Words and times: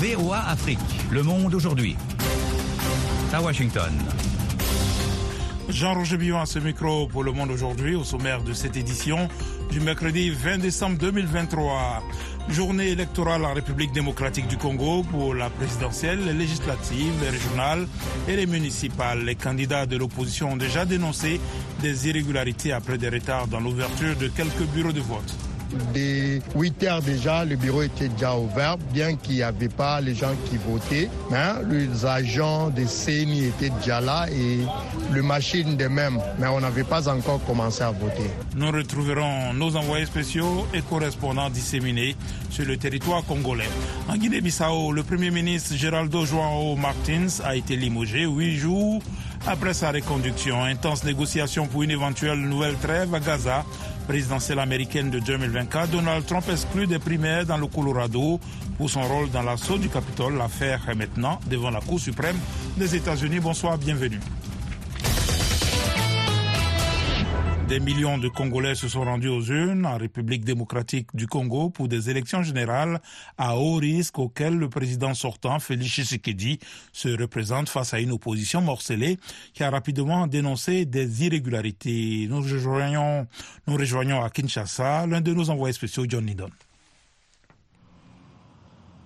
VOA 0.00 0.38
Afrique, 0.46 0.78
le 1.10 1.24
monde 1.24 1.56
aujourd'hui. 1.56 1.96
À 3.32 3.42
Washington. 3.42 3.92
Jean-Roger 5.68 6.16
Billon 6.16 6.38
à 6.40 6.46
ce 6.46 6.60
micro 6.60 7.08
pour 7.08 7.24
Le 7.24 7.32
Monde 7.32 7.50
aujourd'hui, 7.50 7.96
au 7.96 8.04
sommaire 8.04 8.44
de 8.44 8.52
cette 8.52 8.76
édition 8.76 9.28
du 9.72 9.80
mercredi 9.80 10.30
20 10.30 10.58
décembre 10.58 10.98
2023. 10.98 12.04
Journée 12.48 12.90
électorale 12.90 13.44
en 13.44 13.52
République 13.54 13.90
démocratique 13.90 14.46
du 14.46 14.56
Congo 14.56 15.02
pour 15.02 15.34
la 15.34 15.50
présidentielle, 15.50 16.24
les 16.24 16.32
législatives, 16.32 17.14
les 17.20 17.30
régionales 17.30 17.88
et 18.28 18.36
les 18.36 18.46
municipales. 18.46 19.24
Les 19.24 19.34
candidats 19.34 19.86
de 19.86 19.96
l'opposition 19.96 20.52
ont 20.52 20.56
déjà 20.56 20.84
dénoncé 20.84 21.40
des 21.82 22.08
irrégularités 22.08 22.72
après 22.72 22.98
des 22.98 23.08
retards 23.08 23.48
dans 23.48 23.58
l'ouverture 23.58 24.14
de 24.14 24.28
quelques 24.28 24.62
bureaux 24.72 24.92
de 24.92 25.00
vote. 25.00 25.47
Dès 25.92 26.40
8 26.54 26.82
heures 26.84 27.02
déjà, 27.02 27.44
le 27.44 27.56
bureau 27.56 27.82
était 27.82 28.08
déjà 28.08 28.36
ouvert, 28.36 28.78
bien 28.92 29.16
qu'il 29.16 29.36
n'y 29.36 29.42
avait 29.42 29.68
pas 29.68 30.00
les 30.00 30.14
gens 30.14 30.34
qui 30.48 30.56
votaient. 30.56 31.08
Mais 31.30 31.38
les 31.68 32.06
agents 32.06 32.70
de 32.70 32.84
CENI 32.84 33.46
étaient 33.46 33.70
déjà 33.70 34.00
là 34.00 34.26
et 34.30 34.60
le 35.12 35.22
machine 35.22 35.76
de 35.76 35.86
même. 35.86 36.18
Mais 36.38 36.46
on 36.46 36.60
n'avait 36.60 36.84
pas 36.84 37.08
encore 37.08 37.44
commencé 37.44 37.82
à 37.82 37.90
voter. 37.90 38.30
Nous 38.56 38.70
retrouverons 38.70 39.52
nos 39.54 39.76
envoyés 39.76 40.06
spéciaux 40.06 40.66
et 40.72 40.80
correspondants 40.82 41.50
disséminés 41.50 42.16
sur 42.50 42.64
le 42.64 42.76
territoire 42.76 43.24
congolais. 43.24 43.68
En 44.08 44.16
Guinée-Bissau, 44.16 44.92
le 44.92 45.02
Premier 45.02 45.30
ministre 45.30 45.74
Geraldo 45.74 46.24
Joao 46.24 46.76
Martins 46.76 47.42
a 47.44 47.56
été 47.56 47.76
limogé 47.76 48.24
huit 48.24 48.56
jours 48.56 49.02
après 49.46 49.74
sa 49.74 49.90
reconduction. 49.92 50.64
Intense 50.64 51.04
négociation 51.04 51.66
pour 51.66 51.82
une 51.82 51.90
éventuelle 51.90 52.40
nouvelle 52.40 52.76
trêve 52.76 53.14
à 53.14 53.20
Gaza 53.20 53.64
présidentielle 54.06 54.58
américaine 54.58 55.10
de 55.10 55.18
2024, 55.18 55.90
Donald 55.90 56.24
Trump 56.24 56.44
exclut 56.50 56.86
des 56.86 56.98
primaires 56.98 57.44
dans 57.44 57.58
le 57.58 57.66
Colorado 57.66 58.40
pour 58.78 58.88
son 58.88 59.02
rôle 59.02 59.30
dans 59.30 59.42
l'assaut 59.42 59.76
du 59.76 59.90
Capitole. 59.90 60.38
L'affaire 60.38 60.80
est 60.88 60.94
maintenant 60.94 61.38
devant 61.46 61.70
la 61.70 61.80
Cour 61.80 62.00
suprême 62.00 62.38
des 62.78 62.96
États-Unis. 62.96 63.38
Bonsoir, 63.38 63.76
bienvenue. 63.76 64.20
Des 67.68 67.80
millions 67.80 68.16
de 68.16 68.28
Congolais 68.28 68.74
se 68.74 68.88
sont 68.88 69.04
rendus 69.04 69.28
aux 69.28 69.42
urnes 69.42 69.84
en 69.84 69.98
République 69.98 70.42
démocratique 70.42 71.08
du 71.12 71.26
Congo 71.26 71.68
pour 71.68 71.86
des 71.86 72.08
élections 72.08 72.42
générales 72.42 72.98
à 73.36 73.58
haut 73.58 73.74
risque 73.74 74.18
auxquelles 74.18 74.56
le 74.56 74.70
président 74.70 75.12
sortant, 75.12 75.58
Félix 75.58 75.90
Tshisekedi, 75.90 76.60
se 76.94 77.10
représente 77.10 77.68
face 77.68 77.92
à 77.92 78.00
une 78.00 78.12
opposition 78.12 78.62
morcelée 78.62 79.18
qui 79.52 79.64
a 79.64 79.70
rapidement 79.70 80.26
dénoncé 80.26 80.86
des 80.86 81.26
irrégularités. 81.26 82.26
Nous 82.30 82.40
rejoignons, 82.40 83.26
nous 83.66 84.22
à 84.22 84.30
Kinshasa 84.30 85.06
l'un 85.06 85.20
de 85.20 85.34
nos 85.34 85.50
envoyés 85.50 85.74
spéciaux, 85.74 86.06
John 86.08 86.24
Nidon. 86.24 86.48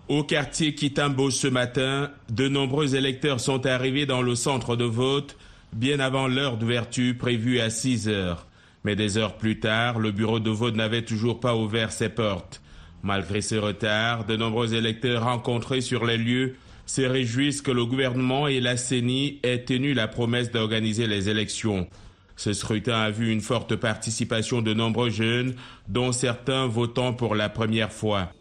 Au 0.07 0.23
quartier 0.23 0.77
Kitambo 0.77 1.33
ce 1.33 1.49
matin, 1.49 2.13
de 2.31 2.47
nombreux 2.47 2.95
électeurs 2.95 3.41
sont 3.41 3.67
arrivés 3.67 4.07
dans 4.07 4.23
le 4.23 4.37
centre 4.37 4.77
de 4.77 4.85
vote 4.85 5.37
bien 5.73 5.99
avant 5.99 6.29
l'heure 6.29 6.59
d'ouverture 6.59 7.17
prévue 7.19 7.59
à 7.59 7.69
6 7.69 8.09
heures. 8.09 8.47
Mais 8.85 8.97
des 8.97 9.17
heures 9.17 9.37
plus 9.37 9.61
tard, 9.61 9.99
le 9.99 10.11
bureau 10.11 10.41
de 10.41 10.51
vote 10.51 10.75
n'avait 10.75 11.05
toujours 11.05 11.41
pas 11.41 11.55
ouvert 11.55 11.93
ses 11.93 12.09
portes. 12.09 12.61
Malgré 13.03 13.41
ce 13.41 13.55
retard, 13.55 14.25
de 14.27 14.37
nombreux 14.37 14.75
électeurs 14.75 15.25
rencontrés 15.25 15.81
sur 15.81 16.05
les 16.05 16.19
lieux 16.19 16.55
se 16.87 17.03
réjouissent 17.03 17.63
que 17.63 17.71
le 17.71 17.87
gouvernement 17.87 18.49
et 18.49 18.61
la 18.61 18.77
CENI 18.77 19.41
aient 19.43 19.65
tenu 19.65 19.95
la 19.95 20.09
promesse 20.09 20.51
d'organiser 20.51 21.07
les 21.07 21.29
élections. 21.29 21.89
Ce 22.37 22.53
scrutin 22.53 23.01
a 23.01 23.11
vu 23.11 23.31
une 23.31 23.41
forte 23.41 23.77
participation 23.77 24.63
de 24.63 24.75
nombreux 24.75 25.11
jeunes, 25.11 25.55
dont 25.89 26.13
certains 26.13 26.67
votant 26.67 27.13
pour 27.13 27.35
la 27.35 27.49
première 27.49 27.93
fois. 27.93 28.33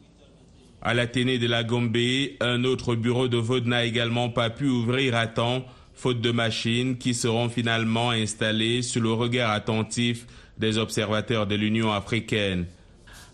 À 0.82 0.96
l'Athénée 0.96 1.38
de 1.38 1.48
la 1.48 1.64
Gombe, 1.64 1.96
un 2.40 2.64
autre 2.64 2.96
bureau 2.96 3.28
de 3.28 3.38
vote 3.38 3.68
n'a 3.68 3.86
également 3.86 4.30
pas 4.30 4.50
pu 4.50 4.66
ouvrir 4.66 5.16
à 5.16 5.28
temps 5.28 5.64
faute 5.94 6.22
de 6.22 6.32
machines 6.32 6.98
qui 6.98 7.14
seront 7.14 7.50
finalement 7.50 8.12
installées 8.12 8.82
sous 8.82 9.00
le 9.00 9.12
regard 9.12 9.52
attentif 9.52 10.26
des 10.58 10.78
observateurs 10.78 11.48
de 11.48 11.56
l'Union 11.56 11.92
africaine. 11.92 12.66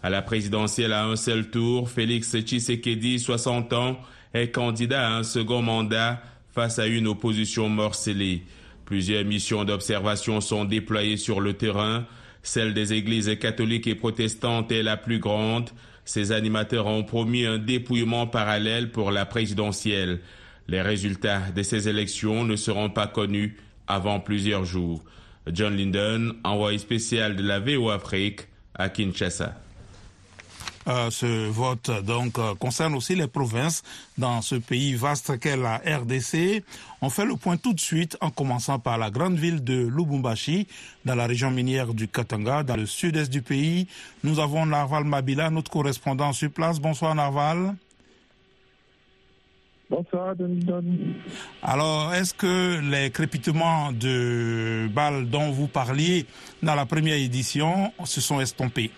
À 0.04 0.10
la 0.10 0.22
présidentielle 0.22 0.94
à 0.94 1.06
un 1.06 1.16
seul 1.16 1.50
tour, 1.50 1.90
Félix 1.90 2.38
Tshisekedi, 2.38 3.20
60 3.20 3.74
ans, 3.74 3.98
est 4.34 4.52
candidat 4.52 5.08
à 5.08 5.18
un 5.18 5.24
second 5.24 5.62
mandat 5.62 6.22
face 6.54 6.80
à 6.80 6.88
une 6.88 7.08
opposition 7.08 7.70
morcelée. 7.70 8.44
Plusieurs 8.86 9.26
missions 9.26 9.66
d'observation 9.66 10.40
sont 10.40 10.66
déployées 10.66 11.18
sur 11.18 11.42
le 11.42 11.54
terrain. 11.54 12.06
Celle 12.42 12.74
des 12.74 12.94
églises 12.94 13.38
catholiques 13.40 13.88
et 13.88 13.96
protestantes 13.96 14.72
est 14.72 14.84
la 14.84 14.96
plus 14.96 15.20
grande. 15.20 15.70
Ces 16.06 16.32
animateurs 16.32 16.86
ont 16.86 17.04
promis 17.04 17.46
un 17.46 17.58
dépouillement 17.58 18.28
parallèle 18.28 18.92
pour 18.92 19.12
la 19.12 19.26
présidentielle. 19.26 20.22
Les 20.68 20.82
résultats 20.82 21.52
de 21.56 21.64
ces 21.64 21.88
élections 21.88 22.44
ne 22.44 22.56
seront 22.56 22.90
pas 22.90 23.08
connus 23.08 23.58
avant 23.88 24.20
plusieurs 24.20 24.66
jours. 24.66 25.04
John 25.52 25.76
Linden, 25.76 26.34
envoyé 26.44 26.78
spécial 26.78 27.36
de 27.36 27.44
la 27.44 27.60
VO 27.60 27.90
Afrique 27.90 28.42
à 28.76 28.90
Kinshasa. 28.90 29.56
Euh, 30.88 31.10
ce 31.12 31.50
vote 31.50 31.92
donc 32.06 32.40
euh, 32.40 32.56
concerne 32.56 32.96
aussi 32.96 33.14
les 33.14 33.28
provinces 33.28 33.84
dans 34.18 34.42
ce 34.42 34.56
pays 34.56 34.94
vaste 34.94 35.38
qu'est 35.38 35.58
la 35.58 35.78
RDC. 35.80 36.64
On 37.02 37.10
fait 37.10 37.26
le 37.26 37.36
point 37.36 37.58
tout 37.58 37.74
de 37.74 37.80
suite 37.80 38.16
en 38.22 38.30
commençant 38.30 38.80
par 38.80 38.98
la 38.98 39.12
grande 39.12 39.36
ville 39.36 39.62
de 39.62 39.86
Lubumbashi, 39.86 40.66
dans 41.04 41.16
la 41.16 41.28
région 41.28 41.52
minière 41.52 41.94
du 41.94 42.08
Katanga, 42.08 42.64
dans 42.64 42.78
le 42.78 42.86
sud-est 42.86 43.30
du 43.30 43.42
pays. 43.42 43.88
Nous 44.24 44.40
avons 44.40 44.66
Narval 44.66 45.04
Mabila, 45.04 45.50
notre 45.50 45.70
correspondant 45.70 46.32
sur 46.32 46.52
place. 46.52 46.80
Bonsoir 46.80 47.14
Narval. 47.16 47.76
Bonsoir. 49.90 50.36
Alors, 51.64 52.14
est-ce 52.14 52.34
que 52.34 52.82
les 52.92 53.10
crépitements 53.10 53.94
de 53.94 54.88
balles 54.90 55.30
dont 55.30 55.50
vous 55.52 55.68
parliez 55.68 56.26
dans 56.62 56.76
la 56.76 56.86
première 56.86 57.16
édition 57.16 57.94
se 58.04 58.20
sont 58.20 58.42
estompés? 58.42 58.92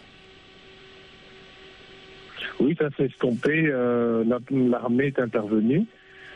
Oui, 2.60 2.76
ça 2.80 2.90
s'est 2.98 3.06
estompé. 3.06 3.66
Euh, 3.68 4.24
L'armée 4.50 5.06
est 5.06 5.20
intervenue 5.20 5.86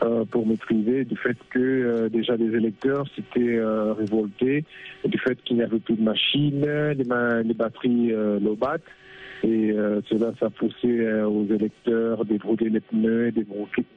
euh, 0.04 0.24
pour 0.24 0.46
maîtriser 0.46 1.04
du 1.04 1.16
fait 1.16 1.36
que 1.50 1.58
euh, 1.58 2.08
déjà 2.08 2.36
les 2.36 2.54
électeurs 2.56 3.06
s'étaient 3.16 3.60
révoltés, 3.98 4.64
du 5.04 5.18
fait 5.18 5.36
qu'il 5.42 5.56
n'y 5.56 5.62
avait 5.64 5.80
plus 5.80 5.96
de 5.96 6.02
machines, 6.02 6.64
les, 6.64 7.42
les 7.44 7.54
batteries 7.54 8.12
lobat. 8.40 8.78
Et 9.44 9.72
euh, 9.72 10.00
cela, 10.08 10.32
ça 10.40 10.46
a 10.46 10.50
poussé 10.50 10.86
euh, 10.86 11.26
aux 11.26 11.44
électeurs 11.52 12.24
débrûler 12.24 12.70
les 12.70 12.80
pneus, 12.80 13.30
de 13.30 13.44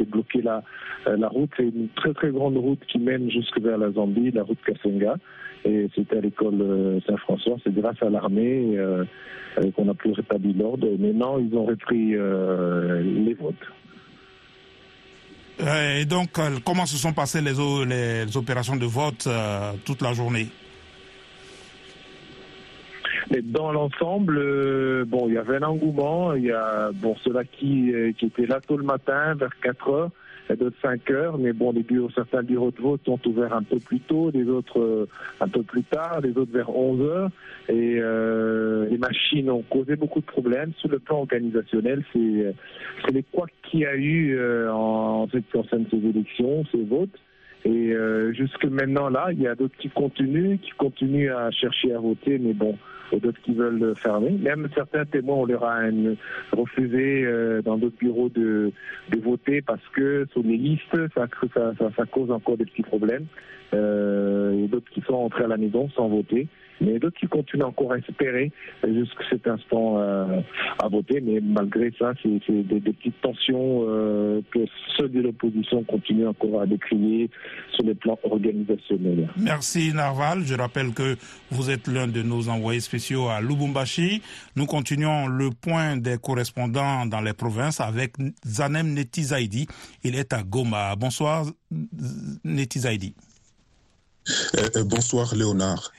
bloquer 0.04 0.42
la, 0.42 0.62
euh, 1.08 1.16
la 1.16 1.30
route. 1.30 1.50
C'est 1.56 1.64
une 1.64 1.88
très 1.96 2.14
très 2.14 2.32
grande 2.32 2.58
route 2.58 2.82
qui 2.92 3.00
mène 3.00 3.32
jusque 3.32 3.58
vers 3.62 3.78
la 3.78 3.90
Zambie, 3.92 4.32
la 4.32 4.44
route 4.44 4.58
Kassenga. 4.66 5.16
Et 5.64 5.88
c'était 5.96 6.18
à 6.18 6.22
l'école 6.22 7.02
Saint-François. 7.08 7.56
C'est 7.64 7.74
grâce 7.74 8.02
à 8.02 8.10
l'armée 8.10 8.78
qu'on 9.76 9.90
a 9.90 9.94
pu 9.94 10.12
rétablir 10.12 10.56
l'ordre. 10.56 10.88
Maintenant, 10.98 11.40
ils 11.40 11.54
ont 11.58 11.66
repris 11.66 12.12
les 12.12 13.34
votes. 13.34 13.56
Et 16.00 16.06
donc, 16.06 16.40
comment 16.64 16.86
se 16.86 16.96
sont 16.96 17.12
passées 17.12 17.42
les, 17.42 17.56
les 17.86 18.38
opérations 18.38 18.78
de 18.78 18.86
vote 18.86 19.28
toute 19.84 20.02
la 20.02 20.14
journée? 20.14 20.48
Mais 23.32 23.42
dans 23.42 23.72
l'ensemble, 23.72 24.38
euh, 24.38 25.06
bon, 25.06 25.28
il 25.28 25.36
y 25.36 25.38
avait 25.38 25.58
un 25.58 25.64
engouement. 25.64 26.34
Il 26.34 26.46
y 26.46 26.52
a 26.52 26.92
bon 26.94 27.16
ceux-là 27.24 27.44
qui, 27.44 27.94
euh, 27.94 28.12
qui 28.18 28.26
étaient 28.26 28.46
là 28.46 28.60
tôt 28.66 28.78
le 28.78 28.84
matin, 28.84 29.34
vers 29.36 29.58
4 29.62 29.90
heures, 29.90 30.12
et 30.50 30.56
d'autres 30.56 30.78
5 30.82 31.10
heures. 31.12 31.38
Mais 31.38 31.54
bon, 31.54 31.72
les 31.72 31.84
bureaux, 31.84 32.10
certains 32.16 32.44
bureaux 32.44 32.72
de 32.72 32.82
vote 32.82 33.02
sont 33.06 33.20
ouverts 33.28 33.54
un 33.54 33.64
peu 33.64 33.80
plus 33.80 34.00
tôt, 34.00 34.32
les 34.34 34.46
autres 34.46 34.80
euh, 34.80 35.08
un 35.42 35.48
peu 35.48 35.64
plus 35.64 35.84
tard, 35.84 36.22
les 36.22 36.38
autres 36.38 36.52
vers 36.52 36.76
11 36.76 37.02
heures. 37.02 37.30
Et 37.70 37.98
euh, 38.00 38.88
les 38.90 38.98
machines 38.98 39.50
ont 39.50 39.64
causé 39.64 39.96
beaucoup 39.96 40.22
de 40.22 40.26
problèmes. 40.26 40.72
Sur 40.78 40.90
le 40.90 41.00
plan 41.00 41.18
organisationnel, 41.20 42.04
c'est 42.14 42.54
les 43.14 43.24
quoi 43.24 43.48
qu'il 43.64 43.82
y 43.82 43.86
a 43.86 43.96
eu 43.96 44.38
euh, 44.38 44.72
en, 44.72 45.28
cette 45.32 45.46
qui 45.46 45.52
concerne 45.52 45.86
ces 45.92 45.98
élections, 45.98 46.64
ces 46.72 46.84
votes. 46.84 47.18
Et 47.66 47.92
euh, 47.92 48.32
jusque 48.34 48.64
maintenant, 48.66 49.10
là, 49.10 49.28
il 49.32 49.42
y 49.42 49.48
a 49.48 49.56
d'autres 49.56 49.76
qui 49.78 49.90
continuent, 49.90 50.58
qui 50.58 50.72
continuent 50.78 51.34
à 51.34 51.52
chercher 51.52 51.94
à 51.94 52.00
voter, 52.00 52.38
mais 52.40 52.54
bon, 52.54 52.78
et 53.12 53.20
d'autres 53.20 53.42
qui 53.42 53.54
veulent 53.54 53.94
fermer. 53.96 54.32
Même 54.32 54.68
certains 54.74 55.06
témoins, 55.06 55.36
on 55.36 55.46
leur 55.46 55.64
a 55.64 55.80
refusé 56.52 57.24
euh, 57.24 57.62
dans 57.62 57.78
d'autres 57.78 57.98
bureaux 57.98 58.30
de, 58.30 58.72
de, 59.10 59.20
voter 59.20 59.62
parce 59.62 59.86
que 59.94 60.28
sur 60.32 60.44
les 60.44 60.58
listes, 60.58 60.84
ça, 60.92 61.28
ça, 61.54 61.74
ça, 61.78 61.90
ça 61.96 62.06
cause 62.06 62.32
encore 62.32 62.58
des 62.58 62.66
petits 62.66 62.84
problèmes. 62.84 63.26
Euh, 63.74 64.64
et 64.64 64.68
d'autres 64.68 64.90
qui 64.92 65.02
sont 65.02 65.16
entrés 65.16 65.44
à 65.44 65.48
la 65.48 65.58
maison 65.58 65.90
sans 65.90 66.08
voter. 66.08 66.48
Mais 66.82 67.00
d'autres 67.00 67.20
qui 67.20 67.28
continuent 67.28 67.64
encore 67.64 67.94
à 67.94 67.98
espérer 67.98 68.52
jusqu'à 68.84 69.24
cet 69.30 69.48
instant 69.48 69.98
à 69.98 70.88
voter. 70.90 71.22
Mais 71.22 71.40
malgré 71.42 71.92
ça, 71.98 72.14
c'est 72.22 72.50
des, 72.50 72.80
petites 72.80 73.20
tensions 73.22 73.82
que 74.52 74.60
ceux 74.98 75.10
de 75.10 75.22
l'opposition 75.22 75.84
continuent 75.84 76.28
encore 76.28 76.62
à 76.62 76.66
décrier 76.66 77.30
sur 77.74 77.86
le 77.86 77.96
plan 77.96 78.18
organisationnel. 78.24 79.30
Merci 79.38 79.94
Narval. 79.94 80.44
Je 80.46 80.56
rappelle 80.56 80.94
que 80.94 81.16
vous 81.52 81.70
êtes 81.70 81.88
l'un 81.88 82.08
de 82.08 82.22
nos 82.22 82.50
envoyés 82.50 82.80
spéciaux 82.80 83.28
à 83.28 83.42
Lubumbashi. 83.42 84.22
Nous 84.56 84.66
continuons 84.66 85.28
le 85.28 85.50
point 85.50 85.98
des 85.98 86.18
correspondants 86.18 87.06
dans 87.06 87.22
les 87.22 87.34
provinces 87.34 87.80
avec 87.80 88.14
Zanem 88.46 88.94
Netizaidi. 88.94 89.68
Il 90.04 90.16
est 90.16 90.34
à 90.34 90.44
Goma. 90.44 90.96
Bonsoir 90.96 91.46
Netizaidi. 92.44 93.16
Euh, 94.30 94.70
euh, 94.76 94.84
bonsoir 94.84 95.34
Léonard. 95.36 95.92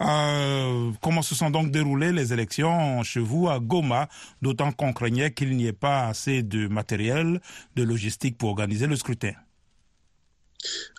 Euh, 0.00 0.92
comment 1.02 1.22
se 1.22 1.34
sont 1.34 1.50
donc 1.50 1.70
déroulées 1.70 2.12
les 2.12 2.32
élections 2.32 3.02
chez 3.02 3.20
vous 3.20 3.48
à 3.48 3.58
Goma, 3.58 4.08
d'autant 4.42 4.70
qu'on 4.72 4.92
craignait 4.92 5.32
qu'il 5.32 5.56
n'y 5.56 5.66
ait 5.66 5.72
pas 5.72 6.06
assez 6.06 6.42
de 6.42 6.68
matériel, 6.68 7.40
de 7.74 7.82
logistique 7.82 8.38
pour 8.38 8.50
organiser 8.50 8.86
le 8.86 8.96
scrutin? 8.96 9.32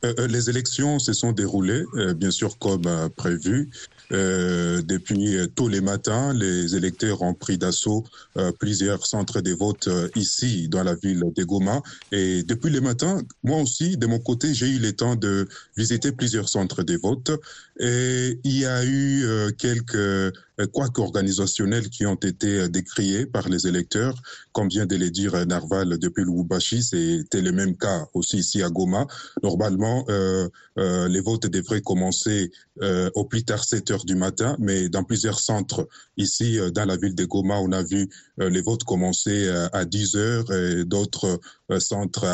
Les 0.03 0.49
élections 0.49 0.99
se 0.99 1.13
sont 1.13 1.31
déroulées, 1.31 1.83
bien 2.15 2.31
sûr, 2.31 2.57
comme 2.57 3.09
prévu. 3.15 3.69
Euh, 4.11 4.81
depuis 4.81 5.37
euh, 5.37 5.47
tous 5.47 5.67
les 5.67 5.81
matins, 5.81 6.33
les 6.33 6.75
électeurs 6.75 7.21
ont 7.21 7.35
pris 7.35 7.57
d'assaut 7.57 8.03
euh, 8.37 8.51
plusieurs 8.51 9.05
centres 9.05 9.41
de 9.41 9.53
vote 9.53 9.87
ici 10.15 10.67
dans 10.67 10.83
la 10.83 10.95
ville 10.95 11.23
de 11.35 11.43
Goma. 11.43 11.81
Et 12.11 12.43
depuis 12.43 12.71
les 12.71 12.81
matins, 12.81 13.21
moi 13.43 13.61
aussi, 13.61 13.97
de 13.97 14.07
mon 14.07 14.19
côté, 14.19 14.53
j'ai 14.53 14.69
eu 14.69 14.79
le 14.79 14.93
temps 14.93 15.15
de 15.15 15.47
visiter 15.77 16.11
plusieurs 16.11 16.49
centres 16.49 16.83
de 16.83 16.97
vote. 16.97 17.31
Et 17.79 18.39
il 18.43 18.57
y 18.57 18.65
a 18.65 18.83
eu 18.85 19.25
quelques 19.57 20.33
quoique 20.73 20.99
organisationnels 20.99 21.89
qui 21.89 22.05
ont 22.05 22.15
été 22.15 22.67
décriés 22.67 23.25
par 23.25 23.47
les 23.47 23.67
électeurs, 23.67 24.21
comme 24.51 24.67
vient 24.67 24.85
de 24.85 24.97
le 24.97 25.09
dire 25.09 25.45
Narval 25.45 25.97
depuis 25.97 26.25
Lubumbashi, 26.25 26.83
c'était 26.83 27.41
le 27.41 27.53
même 27.53 27.77
cas 27.77 28.07
aussi 28.13 28.39
ici 28.39 28.61
à 28.61 28.69
Goma. 28.69 29.07
Normalement, 29.49 30.05
euh, 30.09 30.47
euh, 30.77 31.07
les 31.07 31.21
votes 31.21 31.47
devraient 31.47 31.81
commencer 31.81 32.51
euh, 32.83 33.09
au 33.15 33.25
plus 33.25 33.43
tard 33.43 33.63
7 33.63 33.89
heures 33.89 34.05
du 34.05 34.13
matin, 34.13 34.55
mais 34.59 34.89
dans 34.89 35.03
plusieurs 35.03 35.39
centres 35.39 35.87
ici 36.17 36.59
dans 36.75 36.85
la 36.85 36.95
ville 36.97 37.15
de 37.15 37.25
Goma, 37.25 37.57
on 37.57 37.71
a 37.71 37.81
vu 37.81 38.07
les 38.37 38.61
votes 38.61 38.83
commencer 38.83 39.49
à 39.73 39.85
10 39.85 40.15
heures 40.17 40.51
et 40.53 40.85
d'autres 40.85 41.39
centres, 41.79 42.25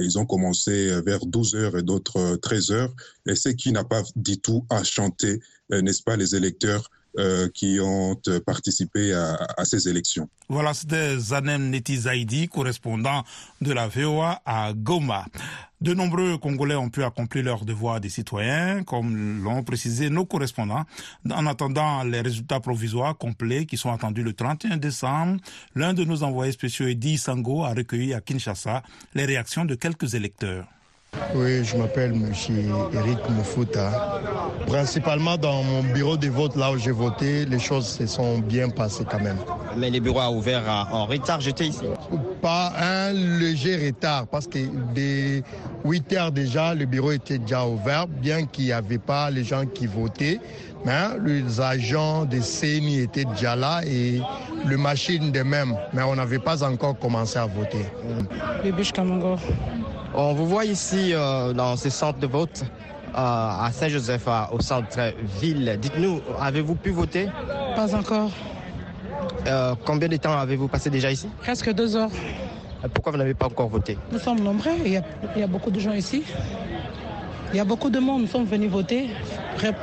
ils 0.00 0.18
ont 0.18 0.24
commencé 0.24 0.98
vers 1.02 1.26
12 1.26 1.54
heures 1.56 1.76
et 1.76 1.82
d'autres 1.82 2.36
13 2.36 2.70
heures. 2.70 2.94
Et 3.26 3.34
ce 3.34 3.50
qui 3.50 3.70
n'a 3.70 3.84
pas 3.84 4.02
du 4.16 4.38
tout 4.38 4.64
à 4.70 4.82
chanter, 4.82 5.40
n'est-ce 5.70 6.02
pas, 6.02 6.16
les 6.16 6.34
électeurs 6.34 6.90
euh, 7.18 7.48
qui 7.52 7.78
ont 7.80 8.16
participé 8.44 9.12
à, 9.14 9.64
ces 9.64 9.88
élections. 9.88 10.28
Voilà, 10.48 10.74
c'était 10.74 11.18
Zanem 11.18 11.70
Netizaidi, 11.70 12.48
correspondant 12.48 13.24
de 13.60 13.72
la 13.72 13.88
VOA 13.88 14.40
à 14.44 14.72
Goma. 14.74 15.26
De 15.80 15.92
nombreux 15.92 16.38
Congolais 16.38 16.74
ont 16.74 16.88
pu 16.88 17.04
accomplir 17.04 17.44
leur 17.44 17.64
devoir 17.64 18.00
des 18.00 18.08
citoyens, 18.08 18.82
comme 18.82 19.42
l'ont 19.42 19.62
précisé 19.62 20.08
nos 20.08 20.24
correspondants. 20.24 20.84
En 21.30 21.46
attendant 21.46 22.02
les 22.02 22.22
résultats 22.22 22.60
provisoires 22.60 23.16
complets 23.16 23.66
qui 23.66 23.76
sont 23.76 23.92
attendus 23.92 24.22
le 24.22 24.32
31 24.32 24.78
décembre, 24.78 25.40
l'un 25.74 25.92
de 25.92 26.04
nos 26.04 26.22
envoyés 26.22 26.52
spéciaux, 26.52 26.86
Edi 26.86 27.18
Sango, 27.18 27.64
a 27.64 27.74
recueilli 27.74 28.14
à 28.14 28.20
Kinshasa 28.20 28.82
les 29.14 29.26
réactions 29.26 29.64
de 29.66 29.74
quelques 29.74 30.14
électeurs. 30.14 30.66
Oui, 31.34 31.64
je 31.64 31.76
m'appelle 31.76 32.12
M. 32.12 32.32
Eric 32.92 33.18
Moufuta. 33.30 34.20
Principalement 34.66 35.36
dans 35.36 35.62
mon 35.62 35.82
bureau 35.82 36.16
de 36.16 36.28
vote, 36.28 36.56
là 36.56 36.72
où 36.72 36.78
j'ai 36.78 36.90
voté, 36.90 37.44
les 37.44 37.58
choses 37.58 37.86
se 37.86 38.06
sont 38.06 38.38
bien 38.38 38.68
passées 38.68 39.04
quand 39.08 39.20
même. 39.20 39.38
Mais 39.76 39.90
les 39.90 40.00
bureaux 40.00 40.20
ont 40.20 40.36
ouvert 40.36 40.62
en 40.90 41.06
retard, 41.06 41.40
j'étais 41.40 41.66
ici 41.66 41.84
Pas 42.40 42.72
un 42.78 43.12
léger 43.12 43.86
retard, 43.86 44.26
parce 44.26 44.46
que 44.46 44.58
dès 44.94 45.42
8 45.84 46.12
heures 46.14 46.32
déjà, 46.32 46.74
le 46.74 46.86
bureau 46.86 47.12
était 47.12 47.38
déjà 47.38 47.66
ouvert, 47.66 48.06
bien 48.06 48.46
qu'il 48.46 48.64
n'y 48.64 48.72
avait 48.72 48.98
pas 48.98 49.30
les 49.30 49.44
gens 49.44 49.66
qui 49.66 49.86
votaient. 49.86 50.40
Mais 50.84 51.08
les 51.24 51.60
agents 51.60 52.24
de 52.24 52.40
CENI 52.40 53.00
étaient 53.00 53.24
déjà 53.24 53.56
là 53.56 53.80
et 53.84 54.20
le 54.64 54.76
machine 54.76 55.32
de 55.32 55.42
même, 55.42 55.76
mais 55.92 56.02
on 56.02 56.14
n'avait 56.14 56.38
pas 56.38 56.62
encore 56.64 56.98
commencé 56.98 57.38
à 57.38 57.46
voter. 57.46 57.86
Le 58.64 58.72
bûche 58.72 58.92
Kamongo. 58.92 59.36
On 60.18 60.32
vous 60.32 60.46
voit 60.46 60.64
ici 60.64 61.12
euh, 61.12 61.52
dans 61.52 61.76
ce 61.76 61.90
centre 61.90 62.18
de 62.18 62.26
vote 62.26 62.62
euh, 62.64 63.14
à 63.14 63.68
Saint-Joseph, 63.70 64.26
au 64.50 64.60
centre-ville. 64.60 65.76
Dites-nous, 65.78 66.22
avez-vous 66.40 66.74
pu 66.74 66.88
voter? 66.88 67.28
Pas 67.74 67.94
encore. 67.94 68.30
Euh, 69.46 69.74
combien 69.84 70.08
de 70.08 70.16
temps 70.16 70.32
avez-vous 70.38 70.68
passé 70.68 70.88
déjà 70.88 71.12
ici? 71.12 71.28
Presque 71.42 71.70
deux 71.74 71.96
heures. 71.96 72.10
Pourquoi 72.94 73.12
vous 73.12 73.18
n'avez 73.18 73.34
pas 73.34 73.46
encore 73.46 73.68
voté? 73.68 73.98
Nous 74.10 74.18
sommes 74.18 74.40
nombreux, 74.40 74.72
il 74.86 74.92
y, 74.92 74.96
a, 74.96 75.02
il 75.34 75.40
y, 75.40 75.44
a, 75.44 75.46
beaucoup 75.46 75.70
de 75.70 75.80
gens 75.80 75.92
ici. 75.92 76.22
Il 77.52 77.56
y 77.58 77.60
a 77.60 77.64
beaucoup 77.64 77.90
de 77.90 77.98
monde, 77.98 78.22
nous 78.22 78.26
sommes 78.26 78.46
venus 78.46 78.70
voter, 78.70 79.10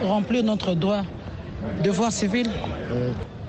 remplir 0.01 0.43
notre 0.43 0.73
droit, 0.73 1.03
devoir 1.83 2.11
civil. 2.11 2.49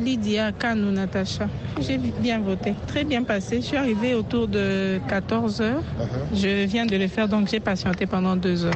Lydia 0.01 0.53
Kanou 0.53 0.91
Natacha. 0.91 1.49
J'ai 1.81 1.99
bien 1.99 2.41
voté, 2.41 2.75
très 2.87 3.05
bien 3.05 3.23
passé. 3.23 3.61
Je 3.61 3.67
suis 3.67 3.77
arrivée 3.77 4.15
autour 4.15 4.49
de 4.49 5.01
14 5.09 5.61
heures. 5.61 5.83
Uh-huh. 6.01 6.37
Je 6.37 6.67
viens 6.67 6.87
de 6.87 6.97
le 6.97 7.09
faire, 7.09 7.29
donc 7.29 7.49
j'ai 7.49 7.61
patienté 7.61 8.07
pendant 8.07 8.37
deux 8.37 8.65
heures. 8.65 8.73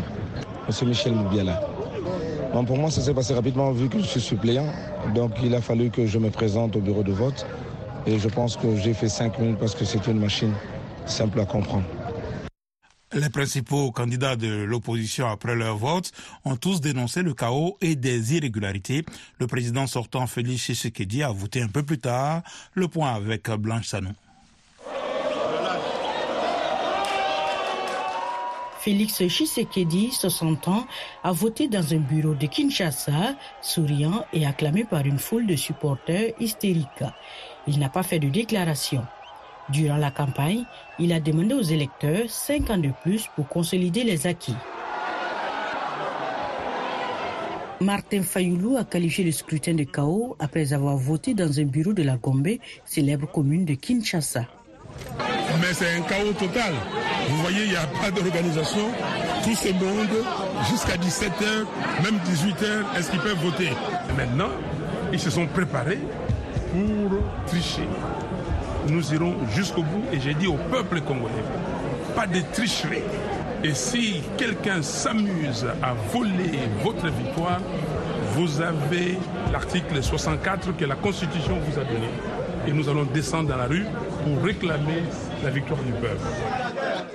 Monsieur 0.66 0.86
Michel 0.86 1.14
Moubiala. 1.14 1.60
Bon, 2.52 2.64
pour 2.64 2.78
moi, 2.78 2.90
ça 2.90 3.00
s'est 3.00 3.14
passé 3.14 3.34
rapidement 3.34 3.72
vu 3.72 3.88
que 3.88 3.98
je 3.98 4.04
suis 4.04 4.20
suppléant. 4.20 4.66
Donc 5.14 5.32
il 5.42 5.54
a 5.54 5.60
fallu 5.60 5.90
que 5.90 6.06
je 6.06 6.18
me 6.18 6.30
présente 6.30 6.76
au 6.76 6.80
bureau 6.80 7.02
de 7.02 7.12
vote. 7.12 7.46
Et 8.06 8.18
je 8.18 8.28
pense 8.28 8.56
que 8.56 8.76
j'ai 8.76 8.94
fait 8.94 9.08
cinq 9.08 9.38
minutes 9.38 9.58
parce 9.58 9.74
que 9.74 9.84
c'est 9.84 10.06
une 10.06 10.18
machine 10.18 10.52
simple 11.06 11.40
à 11.40 11.44
comprendre. 11.44 11.84
Les 13.12 13.30
principaux 13.30 13.90
candidats 13.90 14.36
de 14.36 14.64
l'opposition 14.64 15.28
après 15.28 15.54
leur 15.54 15.78
vote 15.78 16.12
ont 16.44 16.56
tous 16.56 16.80
dénoncé 16.80 17.22
le 17.22 17.32
chaos 17.32 17.78
et 17.80 17.96
des 17.96 18.34
irrégularités. 18.34 19.04
Le 19.38 19.46
président 19.46 19.86
sortant 19.86 20.26
Félix 20.26 20.64
Tshisekedi 20.64 21.22
a 21.22 21.30
voté 21.30 21.62
un 21.62 21.68
peu 21.68 21.82
plus 21.82 21.98
tard. 21.98 22.42
Le 22.74 22.86
point 22.86 23.14
avec 23.14 23.48
Blanche 23.50 23.86
Sanou. 23.86 24.12
Félix 28.78 29.26
Tshisekedi, 29.26 30.12
60 30.12 30.68
ans, 30.68 30.86
a 31.24 31.32
voté 31.32 31.66
dans 31.68 31.94
un 31.94 31.98
bureau 31.98 32.34
de 32.34 32.46
Kinshasa, 32.46 33.34
souriant 33.60 34.24
et 34.32 34.46
acclamé 34.46 34.84
par 34.84 35.04
une 35.04 35.18
foule 35.18 35.46
de 35.46 35.56
supporters 35.56 36.32
hystériques. 36.40 37.04
Il 37.66 37.78
n'a 37.78 37.88
pas 37.88 38.02
fait 38.02 38.18
de 38.18 38.28
déclaration. 38.28 39.04
Durant 39.70 39.98
la 39.98 40.10
campagne, 40.10 40.64
il 40.98 41.12
a 41.12 41.20
demandé 41.20 41.54
aux 41.54 41.62
électeurs 41.62 42.28
cinq 42.28 42.70
ans 42.70 42.78
de 42.78 42.90
plus 43.02 43.28
pour 43.36 43.48
consolider 43.48 44.02
les 44.02 44.26
acquis. 44.26 44.56
Martin 47.80 48.22
Fayoulou 48.22 48.76
a 48.76 48.84
qualifié 48.84 49.24
le 49.24 49.30
scrutin 49.30 49.74
de 49.74 49.84
chaos 49.84 50.36
après 50.40 50.72
avoir 50.72 50.96
voté 50.96 51.34
dans 51.34 51.60
un 51.60 51.64
bureau 51.64 51.92
de 51.92 52.02
la 52.02 52.16
Gombe, 52.16 52.48
célèbre 52.84 53.30
commune 53.30 53.64
de 53.64 53.74
Kinshasa. 53.74 54.46
Mais 55.60 55.72
c'est 55.72 55.96
un 55.96 56.00
chaos 56.00 56.32
total. 56.32 56.74
Vous 57.28 57.36
voyez, 57.42 57.64
il 57.64 57.70
n'y 57.70 57.76
a 57.76 57.86
pas 58.00 58.10
d'organisation. 58.10 58.88
Tout 59.44 59.54
ce 59.54 59.68
monde, 59.68 60.24
jusqu'à 60.70 60.96
17h, 60.96 61.66
même 62.02 62.18
18h, 62.24 62.98
est-ce 62.98 63.10
qu'ils 63.10 63.20
peuvent 63.20 63.38
voter? 63.44 63.70
Maintenant, 64.16 64.50
ils 65.12 65.20
se 65.20 65.30
sont 65.30 65.46
préparés 65.46 65.98
pour 66.72 67.18
tricher 67.46 67.86
nous 68.88 69.12
irons 69.12 69.34
jusqu'au 69.54 69.82
bout 69.82 70.04
et 70.12 70.20
j'ai 70.20 70.34
dit 70.34 70.46
au 70.46 70.56
peuple 70.70 71.00
congolais, 71.00 71.44
pas 72.14 72.26
de 72.26 72.40
tricherie. 72.52 73.02
Et 73.64 73.74
si 73.74 74.22
quelqu'un 74.36 74.82
s'amuse 74.82 75.66
à 75.82 75.94
voler 76.12 76.58
votre 76.82 77.08
victoire, 77.08 77.60
vous 78.34 78.60
avez 78.60 79.18
l'article 79.52 80.02
64 80.02 80.76
que 80.76 80.84
la 80.84 80.94
Constitution 80.94 81.58
vous 81.58 81.78
a 81.78 81.84
donné. 81.84 82.08
Et 82.66 82.72
nous 82.72 82.88
allons 82.88 83.04
descendre 83.04 83.48
dans 83.48 83.56
la 83.56 83.66
rue 83.66 83.84
pour 84.24 84.44
réclamer 84.44 85.02
la 85.42 85.50
victoire 85.50 85.82
du 85.82 85.92
peuple. 85.92 86.20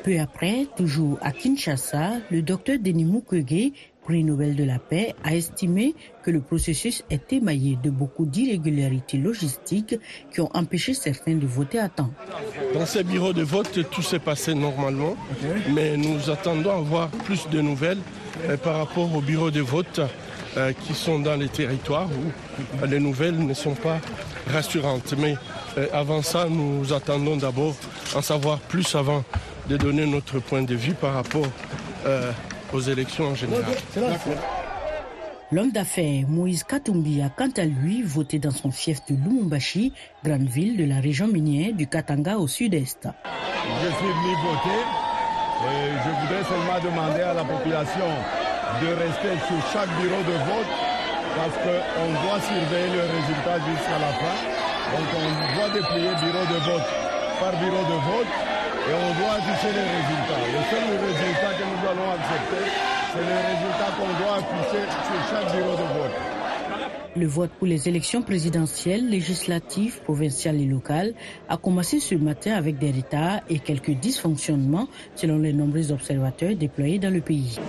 Peu 0.03 0.20
après, 0.20 0.68
toujours 0.75 1.18
à 1.22 1.32
Kinshasa, 1.32 2.13
le 2.30 2.42
docteur 2.42 2.77
Denis 2.80 3.06
Mukwege 3.06 3.72
prix 4.04 4.24
Nobel 4.24 4.56
de 4.56 4.64
la 4.64 4.80
paix, 4.80 5.16
a 5.24 5.36
estimé 5.36 5.96
que 6.24 6.32
le 6.32 6.42
processus 6.42 7.04
est 7.10 7.34
émaillé 7.34 7.78
de 7.82 7.90
beaucoup 7.90 8.26
d'irrégularités 8.26 9.18
logistiques 9.18 9.96
qui 10.32 10.42
ont 10.42 10.50
empêché 10.54 10.94
certains 10.94 11.36
de 11.36 11.46
voter 11.46 11.80
à 11.80 11.90
temps. 11.90 12.12
Dans 12.74 12.86
ces 12.86 13.04
bureaux 13.04 13.34
de 13.34 13.44
vote, 13.44 13.80
tout 13.92 14.02
s'est 14.02 14.20
passé 14.20 14.54
normalement, 14.54 15.16
mais 15.74 15.98
nous 15.98 16.30
attendons 16.30 16.72
avoir 16.72 17.10
plus 17.10 17.48
de 17.50 17.62
nouvelles 17.62 18.00
euh, 18.50 18.58
par 18.58 18.78
rapport 18.78 19.14
aux 19.16 19.22
bureaux 19.22 19.52
de 19.52 19.62
vote 19.62 20.02
euh, 20.58 20.72
qui 20.86 20.94
sont 20.94 21.20
dans 21.20 21.36
les 21.36 21.50
territoires 21.50 22.08
où 22.08 22.86
les 22.86 23.00
nouvelles 23.00 23.38
ne 23.38 23.54
sont 23.54 23.76
pas 23.76 24.00
rassurantes. 24.48 25.14
Mais 25.18 25.36
euh, 25.78 25.88
avant 25.94 26.22
ça, 26.22 26.48
nous 26.50 26.94
attendons 26.94 27.38
d'abord 27.38 27.76
en 28.16 28.22
savoir 28.22 28.60
plus 28.60 28.96
avant 28.96 29.24
de 29.70 29.78
donner 29.78 30.06
notre 30.06 30.40
point 30.40 30.64
de 30.64 30.76
vue 30.76 30.94
par 30.94 31.14
rapport 31.14 31.48
aux 32.74 32.82
élections 32.82 33.27
en 33.30 33.36
général. 33.36 33.65
L'homme 35.51 35.72
d'affaires 35.72 36.25
Moïse 36.27 36.63
Katumbi 36.63 37.22
a 37.22 37.30
quant 37.30 37.51
à 37.58 37.65
lui 37.65 38.01
voté 38.01 38.39
dans 38.39 38.51
son 38.51 38.72
fief 38.72 39.06
de 39.06 39.13
Lumumbashi, 39.13 39.94
grande 40.24 40.48
ville 40.48 40.77
de 40.77 40.86
la 40.86 41.00
région 41.00 41.27
minière 41.27 41.74
du 41.74 41.86
Katanga 41.86 42.38
au 42.38 42.48
sud-est. 42.48 43.08
Je 43.08 43.88
suis 43.88 44.13
venu 44.18 44.34
voter 44.42 44.82
et 45.63 45.92
je 46.03 46.10
voudrais 46.10 46.44
seulement 46.44 46.80
demander 46.84 47.22
à 47.22 47.34
la 47.36 47.44
population 47.44 48.10
de 48.82 48.88
rester 48.88 49.38
sur 49.48 49.62
chaque 49.72 49.89
bureau 50.01 50.24
de 50.25 50.38
vote 50.50 50.74
parce 51.38 51.56
qu'on 51.62 52.10
doit 52.25 52.42
surveiller 52.42 52.89
le 52.89 53.06
résultat 53.13 53.58
jusqu'à 53.70 54.00
la 54.01 54.13
fin. 54.18 54.38
Donc 54.94 55.08
on 55.22 55.56
doit 55.56 55.70
déplier 55.70 56.10
bureau 56.18 56.46
de 56.50 56.60
vote 56.65 56.89
par 57.39 57.51
bureau 57.60 57.84
de 57.84 58.00
vote 58.10 58.53
et 58.90 58.94
on 58.94 59.13
doit 59.20 59.34
afficher 59.36 59.72
les 59.74 59.88
résultats. 59.96 60.44
Le 60.56 60.62
seul 60.72 60.86
résultat 61.08 61.52
que 61.58 61.66
nous 61.72 61.82
allons 61.90 62.10
accepter, 62.12 62.63
c'est 63.13 63.54
qu'on 63.96 64.13
doit 64.24 64.36
afficher 64.38 64.84
sur 65.08 65.20
chaque 65.30 65.56
bureau 65.56 65.75
de 65.75 65.88
vote. 66.00 66.34
Le 67.16 67.28
vote 67.28 67.52
pour 67.60 67.68
les 67.68 67.88
élections 67.88 68.24
présidentielles, 68.24 69.08
législatives, 69.08 70.02
provinciales 70.02 70.60
et 70.60 70.66
locales 70.66 71.13
a 71.48 71.58
commencé 71.58 72.00
ce 72.00 72.16
matin 72.16 72.54
avec 72.56 72.80
des 72.80 72.92
retards 72.92 73.42
et 73.50 73.60
quelques 73.60 73.92
dysfonctionnements 73.92 74.88
selon 75.16 75.38
les 75.38 75.54
nombreux 75.54 75.92
observateurs 75.92 76.56
déployés 76.56 76.98
dans 76.98 77.13
le 77.13 77.22
pays. 77.22 77.60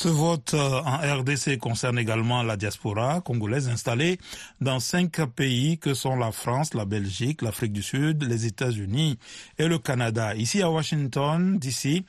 Ce 0.00 0.06
vote 0.06 0.54
euh, 0.54 0.80
en 0.82 0.98
RDC 1.22 1.58
concerne 1.58 1.98
également 1.98 2.44
la 2.44 2.56
diaspora 2.56 3.20
congolaise 3.20 3.68
installée 3.68 4.20
dans 4.60 4.78
cinq 4.78 5.20
pays 5.26 5.76
que 5.78 5.92
sont 5.92 6.14
la 6.14 6.30
France, 6.30 6.72
la 6.74 6.84
Belgique, 6.84 7.42
l'Afrique 7.42 7.72
du 7.72 7.82
Sud, 7.82 8.22
les 8.22 8.46
États-Unis 8.46 9.18
et 9.58 9.66
le 9.66 9.76
Canada. 9.80 10.36
Ici 10.36 10.62
à 10.62 10.70
Washington, 10.70 11.58
d'ici, 11.58 12.04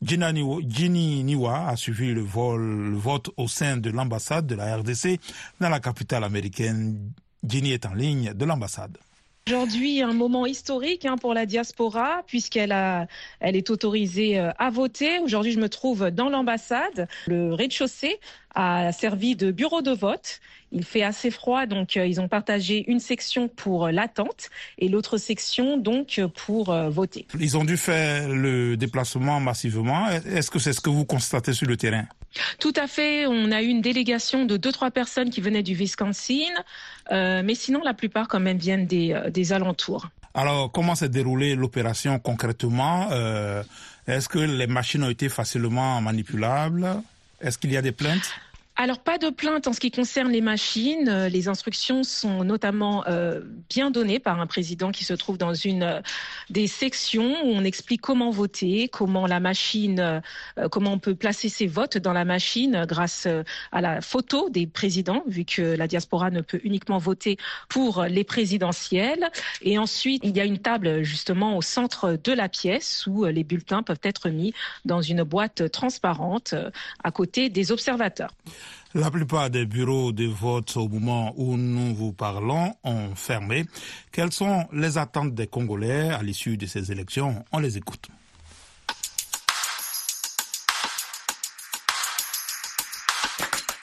Ginny 0.00 1.24
Niwa 1.24 1.66
a 1.66 1.74
suivi 1.74 2.14
le, 2.14 2.20
le 2.22 2.96
vote 2.96 3.30
au 3.36 3.48
sein 3.48 3.76
de 3.76 3.90
l'ambassade 3.90 4.46
de 4.46 4.54
la 4.54 4.76
RDC 4.76 5.18
dans 5.60 5.68
la 5.68 5.80
capitale 5.80 6.22
américaine. 6.22 7.10
Ginny 7.44 7.72
est 7.72 7.86
en 7.86 7.94
ligne 7.94 8.34
de 8.34 8.44
l'ambassade. 8.44 8.98
Aujourd'hui, 9.48 10.02
un 10.02 10.12
moment 10.12 10.46
historique 10.46 11.04
hein, 11.04 11.16
pour 11.16 11.34
la 11.34 11.46
diaspora, 11.46 12.22
puisqu'elle 12.28 12.70
a, 12.70 13.08
elle 13.40 13.56
est 13.56 13.70
autorisée 13.70 14.38
euh, 14.38 14.52
à 14.56 14.70
voter. 14.70 15.18
Aujourd'hui, 15.18 15.50
je 15.50 15.58
me 15.58 15.68
trouve 15.68 16.12
dans 16.12 16.28
l'ambassade. 16.28 17.08
Le 17.26 17.52
rez-de-chaussée 17.52 18.20
a 18.54 18.92
servi 18.92 19.34
de 19.34 19.50
bureau 19.50 19.82
de 19.82 19.90
vote. 19.90 20.38
Il 20.70 20.84
fait 20.84 21.02
assez 21.02 21.32
froid, 21.32 21.66
donc 21.66 21.96
euh, 21.96 22.06
ils 22.06 22.20
ont 22.20 22.28
partagé 22.28 22.84
une 22.86 23.00
section 23.00 23.48
pour 23.48 23.86
euh, 23.86 23.90
l'attente 23.90 24.48
et 24.78 24.88
l'autre 24.88 25.18
section 25.18 25.76
donc 25.76 26.20
pour 26.36 26.72
voter. 26.90 27.26
Ils 27.38 27.56
ont 27.56 27.64
dû 27.64 27.76
faire 27.76 28.28
le 28.28 28.76
déplacement 28.76 29.40
massivement. 29.40 30.08
Est-ce 30.08 30.52
que 30.52 30.60
c'est 30.60 30.72
ce 30.72 30.80
que 30.80 30.90
vous 30.90 31.04
constatez 31.04 31.52
sur 31.52 31.66
le 31.66 31.76
terrain? 31.76 32.06
Tout 32.58 32.72
à 32.76 32.86
fait. 32.86 33.26
On 33.26 33.52
a 33.52 33.62
eu 33.62 33.66
une 33.66 33.80
délégation 33.80 34.44
de 34.44 34.56
deux 34.56 34.72
trois 34.72 34.90
personnes 34.90 35.30
qui 35.30 35.40
venaient 35.40 35.62
du 35.62 35.74
Wisconsin, 35.74 36.52
euh, 37.10 37.42
mais 37.44 37.54
sinon 37.54 37.80
la 37.84 37.94
plupart 37.94 38.28
quand 38.28 38.40
même 38.40 38.58
viennent 38.58 38.86
des, 38.86 39.18
des 39.30 39.52
alentours. 39.52 40.08
Alors, 40.34 40.72
comment 40.72 40.94
s'est 40.94 41.10
déroulée 41.10 41.54
l'opération 41.54 42.18
concrètement 42.18 43.08
euh, 43.12 43.62
Est-ce 44.06 44.28
que 44.28 44.38
les 44.38 44.66
machines 44.66 45.04
ont 45.04 45.10
été 45.10 45.28
facilement 45.28 46.00
manipulables? 46.00 46.86
Est-ce 47.40 47.58
qu'il 47.58 47.72
y 47.72 47.76
a 47.76 47.82
des 47.82 47.92
plaintes? 47.92 48.32
Alors 48.74 49.00
pas 49.00 49.18
de 49.18 49.28
plainte 49.28 49.66
en 49.66 49.74
ce 49.74 49.80
qui 49.80 49.90
concerne 49.90 50.32
les 50.32 50.40
machines. 50.40 51.08
Euh, 51.08 51.28
les 51.28 51.48
instructions 51.48 52.02
sont 52.04 52.42
notamment 52.42 53.04
euh, 53.06 53.42
bien 53.68 53.90
données 53.90 54.18
par 54.18 54.40
un 54.40 54.46
président 54.46 54.90
qui 54.92 55.04
se 55.04 55.12
trouve 55.12 55.36
dans 55.36 55.52
une 55.52 55.82
euh, 55.82 56.00
des 56.48 56.66
sections 56.66 57.44
où 57.44 57.48
on 57.48 57.64
explique 57.64 58.00
comment 58.00 58.30
voter, 58.30 58.88
comment 58.88 59.26
la 59.26 59.40
machine, 59.40 60.22
comment 60.70 60.92
on 60.92 60.98
peut 60.98 61.14
placer 61.14 61.48
ses 61.48 61.66
votes 61.66 61.98
dans 61.98 62.12
la 62.12 62.24
machine 62.24 62.84
grâce 62.86 63.26
à 63.70 63.80
la 63.80 64.00
photo 64.00 64.50
des 64.50 64.66
présidents, 64.66 65.22
vu 65.26 65.44
que 65.44 65.62
la 65.62 65.86
diaspora 65.86 66.30
ne 66.30 66.40
peut 66.40 66.60
uniquement 66.64 66.98
voter 66.98 67.36
pour 67.68 68.04
les 68.04 68.24
présidentielles. 68.24 69.30
Et 69.62 69.78
ensuite, 69.78 70.22
il 70.24 70.36
y 70.36 70.40
a 70.40 70.44
une 70.44 70.58
table 70.58 71.02
justement 71.02 71.56
au 71.56 71.62
centre 71.62 72.18
de 72.22 72.32
la 72.32 72.48
pièce 72.48 73.06
où 73.06 73.24
les 73.24 73.44
bulletins 73.44 73.82
peuvent 73.82 74.00
être 74.02 74.28
mis 74.28 74.52
dans 74.84 75.00
une 75.00 75.22
boîte 75.22 75.70
transparente 75.70 76.54
à 77.02 77.10
côté 77.10 77.48
des 77.48 77.72
observateurs. 77.72 78.32
La 78.94 79.10
plupart 79.10 79.48
des 79.48 79.64
bureaux 79.64 80.12
de 80.12 80.26
vote 80.26 80.76
au 80.76 80.86
moment 80.86 81.32
où 81.36 81.56
nous 81.56 81.94
vous 81.94 82.12
parlons 82.12 82.74
ont 82.84 83.14
fermé. 83.14 83.64
Quelles 84.10 84.32
sont 84.32 84.66
les 84.70 84.98
attentes 84.98 85.34
des 85.34 85.46
Congolais 85.46 86.10
à 86.10 86.22
l'issue 86.22 86.58
de 86.58 86.66
ces 86.66 86.92
élections? 86.92 87.42
On 87.52 87.58
les 87.58 87.78
écoute. 87.78 88.08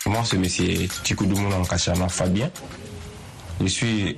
Moi, 0.06 0.24
c'est 0.26 0.38
M. 0.38 0.46
Chikoudoumounan 1.04 1.64
Kachama 1.66 2.08
Fabien. 2.08 2.52
Je 3.60 3.66
suis 3.66 4.16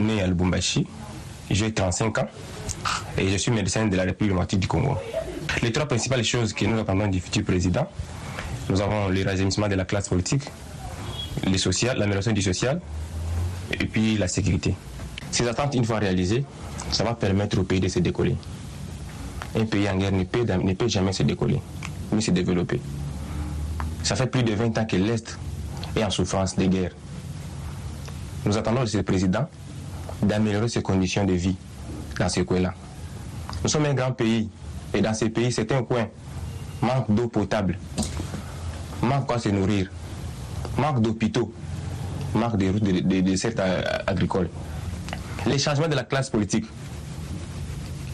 né 0.00 0.22
à 0.22 0.26
Lubumbashi. 0.26 0.86
J'ai 1.50 1.74
35 1.74 2.18
ans 2.18 2.28
et 3.18 3.28
je 3.28 3.36
suis 3.36 3.50
médecin 3.50 3.86
de 3.86 3.96
la 3.96 4.04
République 4.04 4.30
démocratique 4.30 4.60
du 4.60 4.66
Congo. 4.66 4.96
Les 5.62 5.72
trois 5.72 5.86
principales 5.86 6.24
choses 6.24 6.54
que 6.54 6.64
nous 6.64 6.78
attendons 6.78 7.06
du 7.06 7.20
futur 7.20 7.44
président, 7.44 7.86
nous 8.70 8.80
avons 8.80 9.08
le 9.08 9.22
rajeunissement 9.24 9.68
de 9.68 9.74
la 9.74 9.84
classe 9.84 10.08
politique, 10.08 10.42
le 11.46 11.58
social, 11.58 11.98
l'amélioration 11.98 12.32
du 12.32 12.42
social 12.42 12.80
et 13.72 13.84
puis 13.86 14.16
la 14.16 14.28
sécurité. 14.28 14.74
Ces 15.30 15.46
attentes, 15.48 15.74
une 15.74 15.84
fois 15.84 15.98
réalisées, 15.98 16.44
ça 16.90 17.04
va 17.04 17.14
permettre 17.14 17.58
au 17.58 17.64
pays 17.64 17.80
de 17.80 17.88
se 17.88 17.98
décoller. 17.98 18.36
Un 19.56 19.64
pays 19.64 19.88
en 19.88 19.96
guerre 19.96 20.12
ne 20.12 20.24
peut, 20.24 20.88
jamais 20.88 21.12
se 21.12 21.22
décoller, 21.22 21.60
ni 22.12 22.22
se 22.22 22.30
développer. 22.30 22.80
Ça 24.02 24.16
fait 24.16 24.26
plus 24.26 24.42
de 24.42 24.52
20 24.54 24.78
ans 24.78 24.84
que 24.84 24.96
l'Est 24.96 25.38
est 25.96 26.04
en 26.04 26.10
souffrance 26.10 26.56
de 26.56 26.66
guerre. 26.66 26.92
Nous 28.44 28.56
attendons 28.56 28.82
de 28.82 28.86
ce 28.86 28.98
président 28.98 29.48
d'améliorer 30.22 30.68
ses 30.68 30.82
conditions 30.82 31.24
de 31.24 31.32
vie 31.32 31.56
dans 32.18 32.28
ce 32.28 32.40
coin-là. 32.40 32.74
Nous 33.62 33.68
sommes 33.70 33.86
un 33.86 33.94
grand 33.94 34.12
pays 34.12 34.50
et 34.92 35.00
dans 35.00 35.14
ce 35.14 35.26
pays, 35.26 35.50
c'est 35.52 35.70
un 35.72 35.82
coin 35.82 36.06
manque 36.82 37.10
d'eau 37.10 37.28
potable, 37.28 37.78
manque 39.04 39.26
quoi 39.26 39.38
se 39.38 39.48
nourrir, 39.48 39.90
manque 40.78 41.00
d'hôpitaux, 41.00 41.52
manque 42.34 42.56
de 42.56 42.68
routes, 42.70 42.82
de, 42.82 43.20
de, 43.20 43.36
secteurs 43.36 43.84
agricoles. 44.06 44.48
Les 45.46 45.58
changements 45.58 45.88
de 45.88 45.94
la 45.94 46.04
classe 46.04 46.30
politique. 46.30 46.64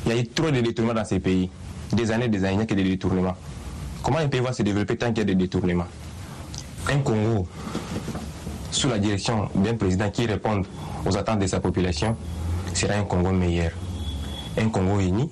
Il 0.04 0.12
y 0.12 0.14
a 0.14 0.18
eu 0.18 0.26
trop 0.26 0.50
de 0.50 0.60
détournements 0.60 0.94
dans 0.94 1.04
ces 1.04 1.20
pays. 1.20 1.50
Des 1.92 2.10
années, 2.10 2.28
des 2.28 2.44
années, 2.44 2.54
il 2.54 2.56
n'y 2.56 2.62
a 2.62 2.66
que 2.66 2.74
des 2.74 2.84
détournements. 2.84 3.36
Comment 4.02 4.18
un 4.18 4.28
pays 4.28 4.40
va 4.40 4.52
se 4.52 4.62
développer 4.62 4.96
tant 4.96 5.08
qu'il 5.08 5.18
y 5.18 5.20
a 5.20 5.24
des 5.24 5.34
détournements? 5.34 5.86
Un 6.88 6.98
Congo, 6.98 7.46
sous 8.70 8.88
la 8.88 8.98
direction 8.98 9.48
d'un 9.54 9.74
président 9.74 10.10
qui 10.10 10.26
répond 10.26 10.62
aux 11.04 11.16
attentes 11.16 11.40
de 11.40 11.46
sa 11.46 11.60
population, 11.60 12.16
sera 12.72 12.94
un 12.94 13.04
Congo 13.04 13.30
meilleur. 13.30 13.72
Un 14.58 14.68
Congo 14.70 15.00
uni, 15.00 15.30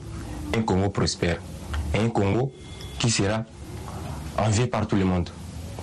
un 0.57 0.63
Congo 0.63 0.91
prospère. 0.91 1.39
Un 1.95 2.11
Congo 2.11 2.53
qui 2.99 3.11
sera 3.11 3.45
envié 4.37 4.67
par 4.67 4.87
tout 4.87 4.97
le 4.97 5.05
monde. 5.05 5.31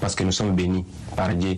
Parce 0.02 0.16
que 0.16 0.24
nous 0.24 0.32
sommes 0.32 0.56
bénis 0.56 0.86
par 1.16 1.34
Dieu, 1.36 1.56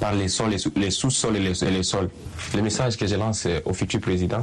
par 0.00 0.14
les 0.14 0.28
sols, 0.28 0.54
les 0.76 0.90
sous-sols 0.90 1.36
et 1.36 1.40
les, 1.40 1.82
sols. 1.82 2.10
Le 2.54 2.62
message 2.62 2.96
que 2.96 3.06
je 3.06 3.14
lance 3.16 3.46
au 3.64 3.72
futur 3.72 4.00
président, 4.00 4.42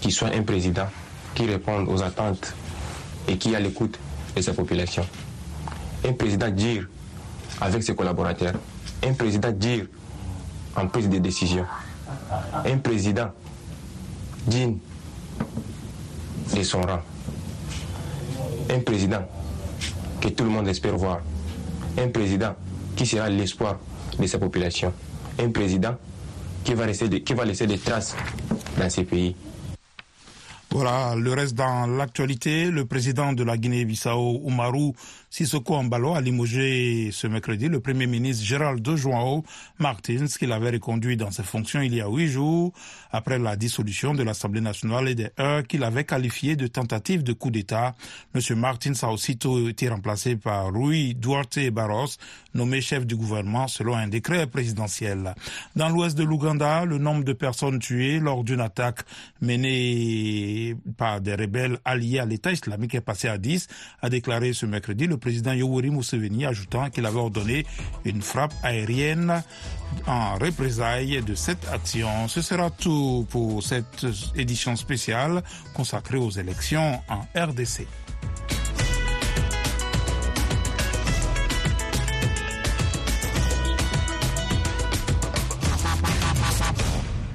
qu'il 0.00 0.12
soit 0.12 0.34
un 0.34 0.42
président 0.42 0.86
qui 1.34 1.46
réponde 1.46 1.88
aux 1.88 2.02
attentes 2.02 2.54
et 3.28 3.36
qui 3.36 3.54
a 3.54 3.60
l'écoute 3.60 3.98
de 4.36 4.40
sa 4.42 4.52
population. 4.52 5.04
Un 6.06 6.12
président 6.12 6.48
dire 6.48 6.88
avec 7.60 7.82
ses 7.82 7.94
collaborateurs. 7.94 8.54
Un 9.06 9.12
président 9.14 9.50
dire 9.50 9.86
en 10.76 10.86
prise 10.86 11.08
de 11.08 11.18
décision. 11.18 11.64
Un 12.64 12.78
président 12.78 13.30
digne 14.46 14.78
de 16.56 16.62
son 16.62 16.80
rang. 16.82 17.00
Un 18.70 18.80
président 18.80 19.22
que 20.20 20.28
tout 20.28 20.44
le 20.44 20.50
monde 20.50 20.68
espère 20.68 20.96
voir. 20.96 21.20
Un 22.00 22.08
président 22.08 22.54
qui 22.96 23.04
sera 23.04 23.28
l'espoir 23.28 23.78
de 24.18 24.26
sa 24.26 24.38
population. 24.38 24.92
Un 25.38 25.50
président 25.50 25.96
qui 26.64 26.74
va, 26.74 26.86
laisser 26.86 27.08
des, 27.08 27.22
qui 27.22 27.34
va 27.34 27.44
des 27.44 27.78
traces 27.78 28.16
dans 28.78 28.88
ces 28.88 29.04
pays. 29.04 29.34
Voilà, 30.72 31.16
le 31.16 31.32
reste 31.32 31.54
dans 31.54 31.88
l'actualité. 31.88 32.70
Le 32.70 32.84
président 32.84 33.32
de 33.32 33.42
la 33.42 33.56
Guinée-Bissau, 33.56 34.40
Oumarou 34.44 34.94
Sissoko 35.28 35.74
Ambalo, 35.74 36.14
a 36.14 36.20
limogé 36.20 37.10
ce 37.12 37.26
mercredi 37.26 37.68
le 37.68 37.80
premier 37.80 38.06
ministre 38.06 38.44
Gérald 38.44 38.80
de 38.80 38.94
Joao 38.94 39.44
Martins, 39.78 40.26
qu'il 40.26 40.52
avait 40.52 40.70
reconduit 40.70 41.16
dans 41.16 41.32
ses 41.32 41.42
fonctions 41.42 41.80
il 41.80 41.94
y 41.94 42.00
a 42.00 42.08
huit 42.08 42.28
jours, 42.28 42.72
après 43.10 43.38
la 43.40 43.56
dissolution 43.56 44.14
de 44.14 44.22
l'Assemblée 44.22 44.60
nationale 44.60 45.08
et 45.08 45.14
des 45.16 45.30
heures 45.40 45.64
qu'il 45.66 45.82
avait 45.82 46.04
qualifié 46.04 46.54
de 46.54 46.68
tentative 46.68 47.24
de 47.24 47.32
coup 47.32 47.50
d'État. 47.50 47.94
Monsieur 48.34 48.54
Martins 48.54 48.92
a 49.02 49.08
aussitôt 49.08 49.68
été 49.68 49.88
remplacé 49.88 50.36
par 50.36 50.72
Rui 50.72 51.14
Duarte 51.14 51.58
Barros, 51.70 52.10
nommé 52.54 52.80
chef 52.80 53.06
du 53.06 53.16
gouvernement 53.16 53.66
selon 53.66 53.96
un 53.96 54.06
décret 54.06 54.46
présidentiel. 54.46 55.34
Dans 55.74 55.88
l'ouest 55.88 56.16
de 56.16 56.22
l'Ouganda, 56.22 56.84
le 56.84 56.98
nombre 56.98 57.24
de 57.24 57.32
personnes 57.32 57.80
tuées 57.80 58.20
lors 58.20 58.44
d'une 58.44 58.60
attaque 58.60 59.00
menée 59.40 60.59
par 60.96 61.20
des 61.20 61.34
rebelles 61.34 61.78
alliés 61.84 62.18
à 62.18 62.24
l'État 62.24 62.52
islamique 62.52 62.94
est 62.94 63.00
passé 63.00 63.28
à 63.28 63.38
10, 63.38 63.66
a 64.02 64.08
déclaré 64.08 64.52
ce 64.52 64.66
mercredi 64.66 65.06
le 65.06 65.16
président 65.16 65.52
Yoweri 65.52 65.90
Museveni, 65.90 66.46
ajoutant 66.46 66.90
qu'il 66.90 67.06
avait 67.06 67.18
ordonné 67.18 67.66
une 68.04 68.22
frappe 68.22 68.54
aérienne 68.62 69.42
en 70.06 70.34
représailles 70.34 71.22
de 71.22 71.34
cette 71.34 71.66
action. 71.68 72.28
Ce 72.28 72.42
sera 72.42 72.70
tout 72.70 73.26
pour 73.30 73.62
cette 73.62 74.06
édition 74.36 74.76
spéciale 74.76 75.42
consacrée 75.74 76.18
aux 76.18 76.30
élections 76.30 77.00
en 77.08 77.20
RDC. 77.38 77.86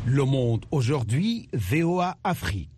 Le 0.07 0.23
Monde 0.23 0.65
aujourd'hui, 0.71 1.49
VOA 1.51 2.15
Afrique. 2.23 2.74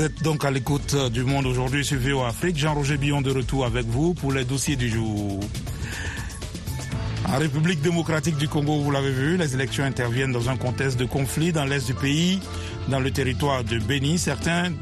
Vous 0.00 0.06
êtes 0.06 0.22
donc 0.22 0.46
à 0.46 0.50
l'écoute 0.50 0.96
du 1.12 1.24
Monde 1.24 1.44
aujourd'hui 1.44 1.84
sur 1.84 1.98
VOA 2.00 2.28
Afrique. 2.28 2.56
Jean-Roger 2.56 2.96
Billon 2.96 3.20
de 3.20 3.32
retour 3.32 3.66
avec 3.66 3.84
vous 3.84 4.14
pour 4.14 4.32
les 4.32 4.46
dossiers 4.46 4.74
du 4.74 4.88
jour. 4.88 5.40
En 7.28 7.36
République 7.36 7.82
démocratique 7.82 8.38
du 8.38 8.48
Congo, 8.48 8.80
vous 8.80 8.90
l'avez 8.90 9.10
vu, 9.12 9.36
les 9.36 9.52
élections 9.54 9.84
interviennent 9.84 10.32
dans 10.32 10.48
un 10.48 10.56
contexte 10.56 10.98
de 10.98 11.04
conflit 11.04 11.52
dans 11.52 11.66
l'est 11.66 11.86
du 11.86 11.92
pays, 11.92 12.40
dans 12.88 12.98
le 12.98 13.10
territoire 13.10 13.62
de 13.62 13.78
Béni. 13.78 14.18
Certains 14.18 14.72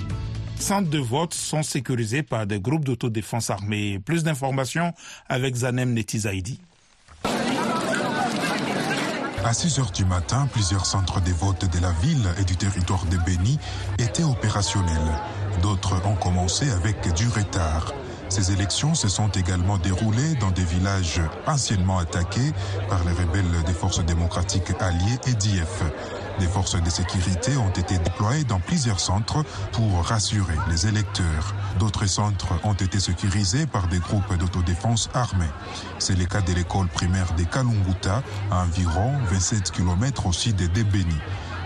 centres 0.56 0.88
de 0.88 1.00
vote 1.00 1.34
sont 1.34 1.64
sécurisés 1.64 2.22
par 2.22 2.46
des 2.46 2.60
groupes 2.60 2.84
d'autodéfense 2.84 3.50
armés. 3.50 3.98
Plus 3.98 4.22
d'informations 4.22 4.94
avec 5.28 5.56
Zanem 5.56 5.94
Netizaidi. 5.94 6.60
À 9.48 9.54
6 9.54 9.78
heures 9.78 9.92
du 9.92 10.04
matin, 10.04 10.46
plusieurs 10.52 10.84
centres 10.84 11.22
de 11.22 11.32
vote 11.32 11.64
de 11.64 11.80
la 11.80 11.90
ville 12.02 12.28
et 12.38 12.44
du 12.44 12.54
territoire 12.54 13.06
de 13.06 13.16
Béni 13.16 13.58
étaient 13.98 14.22
opérationnels. 14.22 15.18
D'autres 15.62 16.06
ont 16.06 16.16
commencé 16.16 16.70
avec 16.70 17.14
du 17.14 17.26
retard. 17.28 17.94
Ces 18.28 18.52
élections 18.52 18.94
se 18.94 19.08
sont 19.08 19.30
également 19.30 19.78
déroulées 19.78 20.34
dans 20.38 20.50
des 20.50 20.64
villages 20.64 21.22
anciennement 21.46 21.96
attaqués 21.96 22.52
par 22.90 23.02
les 23.04 23.12
rebelles 23.12 23.62
des 23.64 23.72
forces 23.72 24.04
démocratiques 24.04 24.74
alliées 24.80 25.18
et 25.26 25.32
d'IF. 25.32 25.82
Des 26.40 26.46
forces 26.46 26.80
de 26.80 26.90
sécurité 26.90 27.56
ont 27.56 27.70
été 27.70 27.98
déployées 27.98 28.44
dans 28.44 28.60
plusieurs 28.60 29.00
centres 29.00 29.44
pour 29.72 30.04
rassurer 30.04 30.54
les 30.70 30.86
électeurs. 30.86 31.54
D'autres 31.78 32.06
centres 32.06 32.54
ont 32.64 32.74
été 32.74 33.00
sécurisés 33.00 33.66
par 33.66 33.88
des 33.88 33.98
groupes 33.98 34.36
d'autodéfense 34.36 35.10
armés. 35.14 35.50
C'est 35.98 36.16
le 36.16 36.26
cas 36.26 36.40
de 36.40 36.52
l'école 36.52 36.88
primaire 36.88 37.34
de 37.36 37.44
Kalunguta, 37.44 38.22
à 38.50 38.62
environ 38.62 39.12
27 39.30 39.72
km 39.72 40.26
au 40.26 40.32
sud 40.32 40.56
de 40.56 40.82
Béni. 40.82 41.16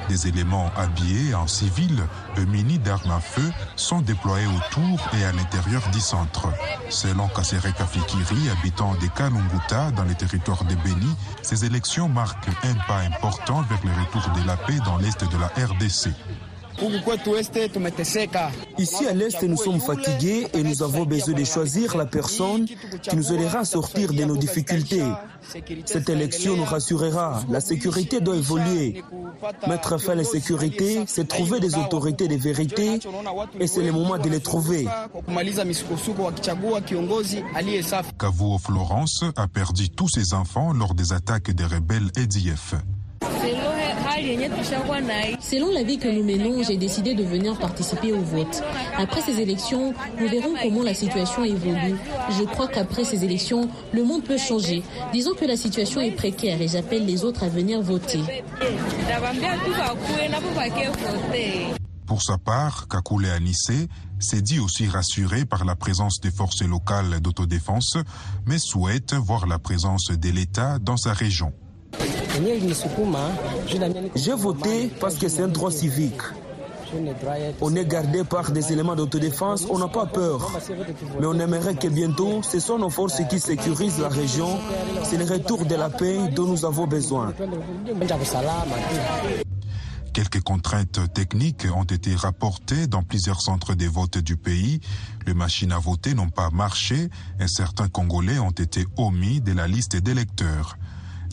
Des 0.09 0.27
éléments 0.27 0.71
habillés 0.77 1.35
en 1.35 1.47
civil, 1.47 2.03
munis 2.49 2.79
d'armes 2.79 3.11
à 3.11 3.21
feu, 3.21 3.51
sont 3.77 4.01
déployés 4.01 4.47
autour 4.47 5.01
et 5.15 5.25
à 5.25 5.33
l'intérieur 5.33 5.83
du 5.93 6.01
centre. 6.01 6.49
Selon 6.89 7.29
Kasereka 7.29 7.87
Fikiri, 7.87 8.51
habitant 8.51 8.95
de 8.95 9.07
Kalunguta 9.07 9.91
dans 9.93 10.05
le 10.05 10.15
territoire 10.15 10.65
de 10.65 10.75
Béni, 10.77 11.15
ces 11.43 11.65
élections 11.65 12.09
marquent 12.09 12.49
un 12.65 12.75
pas 12.87 12.99
important 12.99 13.63
vers 13.63 13.81
le 13.85 13.93
retour 14.01 14.29
de 14.35 14.47
la 14.47 14.57
paix 14.57 14.79
dans 14.85 14.99
l'est 14.99 15.25
de 15.25 15.39
la 15.39 15.47
RDC. 15.47 16.11
Ici 18.79 19.07
à 19.07 19.13
l'Est, 19.13 19.43
nous 19.43 19.57
sommes 19.57 19.81
fatigués 19.81 20.47
et 20.55 20.63
nous 20.63 20.83
avons 20.83 21.05
besoin 21.05 21.35
de 21.35 21.45
choisir 21.45 21.97
la 21.97 22.07
personne 22.07 22.67
qui 23.03 23.17
nous 23.17 23.33
aidera 23.33 23.61
à 23.61 23.65
sortir 23.65 24.13
de 24.13 24.25
nos 24.25 24.37
difficultés. 24.37 25.05
Cette 25.85 26.09
élection 26.09 26.57
nous 26.57 26.65
rassurera. 26.65 27.43
La 27.51 27.61
sécurité 27.61 28.21
doit 28.21 28.37
évoluer. 28.37 29.03
Mettre 29.67 29.99
fin 29.99 30.13
à 30.13 30.15
la 30.17 30.25
sécurité, 30.25 31.05
c'est 31.07 31.27
trouver 31.29 31.61
des 31.61 31.77
autorités 31.77 32.29
de 32.29 32.37
vérité 32.37 32.99
et 33.59 33.67
c'est 33.67 33.83
le 33.83 33.93
moment 33.93 34.19
de 34.19 34.29
les 34.29 34.41
trouver. 34.41 34.87
Kavuo 38.19 38.59
Florence 38.59 39.25
a 39.37 39.49
perdu 39.49 39.91
tous 39.91 40.09
ses 40.09 40.35
enfants 40.35 40.73
lors 40.73 40.95
des 40.95 41.13
attaques 41.13 41.51
des 41.51 41.65
rebelles 41.65 42.11
EDF. 42.17 42.75
Selon 45.41 45.71
la 45.73 45.83
vie 45.83 45.99
que 45.99 46.09
nous 46.09 46.23
menons, 46.23 46.63
j'ai 46.63 46.77
décidé 46.77 47.15
de 47.15 47.25
venir 47.25 47.59
participer 47.59 48.13
au 48.13 48.21
vote. 48.21 48.63
Après 48.97 49.21
ces 49.21 49.41
élections, 49.41 49.95
nous 50.19 50.29
verrons 50.29 50.55
comment 50.63 50.83
la 50.83 50.95
situation 50.95 51.45
évolue. 51.45 51.97
Je 52.31 52.45
crois 52.45 52.69
qu'après 52.69 53.05
ces 53.05 53.25
élections, 53.25 53.69
le 53.93 54.05
monde 54.05 54.23
peut 54.23 54.39
changer. 54.39 54.83
Disons 55.13 55.35
que 55.35 55.45
la 55.45 55.57
situation 55.57 56.01
est 56.01 56.13
précaire 56.13 56.61
et 56.61 56.69
j'appelle 56.69 57.05
les 57.05 57.25
autres 57.25 57.45
à 57.45 57.49
venir 57.49 57.83
voter. 57.83 58.21
Pour 62.07 62.23
sa 62.23 62.37
part, 62.39 62.89
Kakule 62.89 63.27
Anissé 63.27 63.89
s'est 64.19 64.43
dit 64.43 64.59
aussi 64.61 64.87
rassuré 64.87 65.45
par 65.45 65.65
la 65.65 65.77
présence 65.77 66.21
des 66.21 66.31
forces 66.31 66.63
locales 66.63 67.21
d'autodéfense, 67.21 67.97
mais 68.47 68.59
souhaite 68.59 69.15
voir 69.15 69.47
la 69.47 69.59
présence 69.59 70.11
de 70.11 70.29
l'État 70.31 70.79
dans 70.79 70.97
sa 70.97 71.13
région. 71.13 71.53
J'ai 74.15 74.35
voté 74.35 74.91
parce 75.01 75.17
que 75.17 75.29
c'est 75.29 75.43
un 75.43 75.49
droit 75.49 75.71
civique. 75.71 76.21
On 77.61 77.75
est 77.75 77.87
gardé 77.87 78.23
par 78.25 78.51
des 78.51 78.73
éléments 78.73 78.95
d'autodéfense, 78.95 79.67
on 79.71 79.79
n'a 79.79 79.89
pas 79.89 80.07
peur. 80.07 80.51
Mais 81.21 81.27
on 81.27 81.39
aimerait 81.39 81.75
que 81.75 81.89
bientôt, 81.89 82.43
ce 82.43 82.61
sont 82.61 82.79
nos 82.79 82.91
forces 82.91 83.23
qui 83.31 83.41
sécurisent 83.41 83.99
la 84.01 84.09
région. 84.09 84.59
C'est 85.05 85.17
le 85.17 85.25
retour 85.25 85.65
de 85.65 85.75
la 85.75 85.89
paix 85.89 86.19
dont 86.35 86.47
nous 86.47 86.65
avons 86.65 86.87
besoin. 86.87 87.33
Quelques 90.13 90.43
contraintes 90.43 91.01
techniques 91.15 91.67
ont 91.75 91.85
été 91.85 92.15
rapportées 92.15 92.87
dans 92.87 93.03
plusieurs 93.03 93.41
centres 93.41 93.75
de 93.75 93.87
vote 93.87 94.19
du 94.19 94.37
pays. 94.37 94.81
Les 95.27 95.33
machines 95.33 95.73
à 95.73 95.79
voter 95.79 96.13
n'ont 96.13 96.29
pas 96.29 96.51
marché 96.51 97.09
et 97.41 97.49
certains 97.49 97.89
Congolais 97.89 98.39
ont 98.39 98.51
été 98.51 98.85
omis 98.99 99.41
de 99.41 99.53
la 99.53 99.67
liste 99.67 99.97
d'électeurs. 99.97 100.77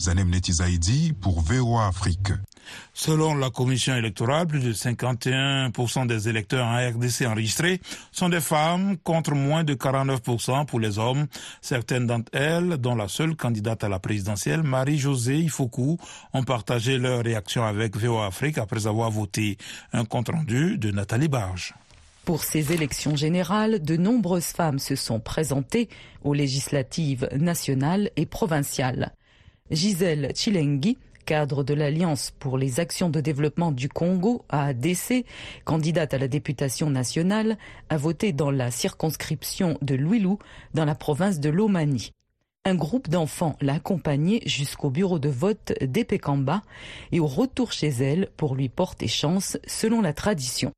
Zanem 0.00 0.30
Netizaidi 0.30 1.12
pour 1.12 1.42
VOA 1.42 1.88
Afrique. 1.88 2.32
Selon 2.94 3.34
la 3.34 3.50
commission 3.50 3.94
électorale, 3.94 4.46
plus 4.46 4.60
de 4.60 4.72
51% 4.72 6.06
des 6.06 6.28
électeurs 6.28 6.66
en 6.66 6.76
RDC 6.76 7.26
enregistrés 7.26 7.80
sont 8.10 8.30
des 8.30 8.40
femmes 8.40 8.96
contre 8.98 9.32
moins 9.34 9.62
de 9.62 9.74
49% 9.74 10.64
pour 10.64 10.80
les 10.80 10.98
hommes. 10.98 11.26
Certaines 11.60 12.06
d'entre 12.06 12.30
elles, 12.34 12.78
dont 12.78 12.94
la 12.94 13.08
seule 13.08 13.36
candidate 13.36 13.84
à 13.84 13.90
la 13.90 13.98
présidentielle, 13.98 14.62
Marie-Josée 14.62 15.36
Ifoku, 15.38 15.98
ont 16.32 16.44
partagé 16.44 16.96
leur 16.96 17.22
réaction 17.22 17.64
avec 17.64 17.94
VOA 17.98 18.26
Afrique 18.26 18.56
après 18.56 18.86
avoir 18.86 19.10
voté. 19.10 19.58
Un 19.92 20.06
compte-rendu 20.06 20.78
de 20.78 20.90
Nathalie 20.90 21.28
Barge. 21.28 21.74
Pour 22.24 22.44
ces 22.44 22.72
élections 22.72 23.16
générales, 23.16 23.82
de 23.82 23.96
nombreuses 23.96 24.46
femmes 24.46 24.78
se 24.78 24.96
sont 24.96 25.20
présentées 25.20 25.90
aux 26.22 26.32
législatives 26.32 27.28
nationales 27.36 28.10
et 28.16 28.24
provinciales. 28.24 29.12
Gisèle 29.70 30.32
Chilengi, 30.34 30.98
cadre 31.26 31.62
de 31.62 31.74
l'Alliance 31.74 32.32
pour 32.40 32.58
les 32.58 32.80
actions 32.80 33.08
de 33.08 33.20
développement 33.20 33.70
du 33.70 33.88
Congo, 33.88 34.44
ADC, 34.48 35.24
candidate 35.64 36.12
à 36.12 36.18
la 36.18 36.26
députation 36.26 36.90
nationale, 36.90 37.56
a 37.88 37.96
voté 37.96 38.32
dans 38.32 38.50
la 38.50 38.72
circonscription 38.72 39.78
de 39.80 39.94
Louilou, 39.94 40.38
dans 40.74 40.84
la 40.84 40.96
province 40.96 41.38
de 41.38 41.50
Lomani. 41.50 42.10
Un 42.64 42.74
groupe 42.74 43.08
d'enfants 43.08 43.56
l'a 43.60 43.74
accompagnée 43.74 44.42
jusqu'au 44.44 44.90
bureau 44.90 45.20
de 45.20 45.28
vote 45.28 45.72
d'Epekamba 45.80 46.62
et 47.12 47.20
au 47.20 47.26
retour 47.26 47.72
chez 47.72 47.88
elle 47.88 48.28
pour 48.36 48.56
lui 48.56 48.68
porter 48.68 49.06
chance 49.06 49.56
selon 49.66 50.00
la 50.00 50.12
tradition. 50.12 50.72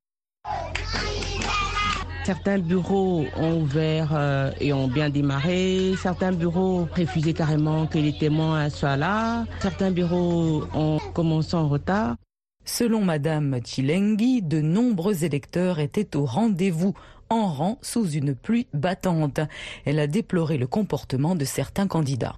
Certains 2.24 2.58
bureaux 2.58 3.24
ont 3.36 3.60
ouvert 3.60 4.10
euh, 4.12 4.52
et 4.60 4.72
ont 4.72 4.86
bien 4.86 5.10
démarré. 5.10 5.94
Certains 6.00 6.30
bureaux 6.30 6.88
refusaient 6.96 7.32
carrément 7.32 7.86
que 7.86 7.98
les 7.98 8.16
témoins 8.16 8.70
soient 8.70 8.96
là. 8.96 9.44
Certains 9.60 9.90
bureaux 9.90 10.64
ont 10.72 10.98
commencé 11.14 11.56
en 11.56 11.68
retard. 11.68 12.16
Selon 12.64 13.04
Madame 13.04 13.58
Chilengi, 13.64 14.40
de 14.40 14.60
nombreux 14.60 15.24
électeurs 15.24 15.80
étaient 15.80 16.16
au 16.16 16.24
rendez-vous 16.24 16.94
en 17.28 17.46
rang 17.48 17.78
sous 17.82 18.08
une 18.08 18.36
pluie 18.36 18.68
battante. 18.72 19.40
Elle 19.84 19.98
a 19.98 20.06
déploré 20.06 20.58
le 20.58 20.68
comportement 20.68 21.34
de 21.34 21.44
certains 21.44 21.88
candidats. 21.88 22.36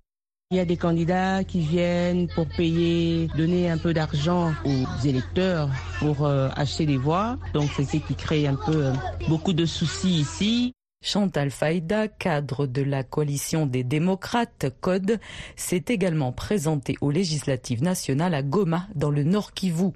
Il 0.55 0.59
y 0.59 0.61
a 0.61 0.65
des 0.65 0.77
candidats 0.77 1.43
qui 1.43 1.59
viennent 1.59 2.29
pour 2.29 2.47
payer, 2.47 3.27
donner 3.37 3.69
un 3.69 3.77
peu 3.77 3.93
d'argent 3.93 4.53
aux 4.65 5.05
électeurs 5.05 5.69
pour 5.99 6.25
euh, 6.25 6.49
acheter 6.55 6.87
des 6.87 6.97
voix. 6.97 7.39
Donc 7.55 7.71
c'est 7.75 7.83
ce 7.83 7.97
qui 7.97 8.15
crée 8.15 8.47
un 8.47 8.55
peu 8.55 8.87
euh, 8.87 8.93
beaucoup 9.29 9.53
de 9.53 9.67
soucis 9.67 10.21
ici. 10.21 10.73
Chantal 11.03 11.51
Faïda, 11.51 12.07
cadre 12.07 12.69
de 12.69 12.83
la 12.83 13.03
coalition 13.03 13.67
des 13.67 13.83
démocrates 13.83 14.67
CODE, 14.81 15.19
s'est 15.57 15.87
également 15.89 16.31
présentée 16.31 16.95
aux 17.01 17.11
législatives 17.11 17.83
nationales 17.83 18.35
à 18.35 18.45
Goma, 18.45 18.87
dans 18.95 19.11
le 19.11 19.25
Nord 19.25 19.55
Kivu. 19.55 19.91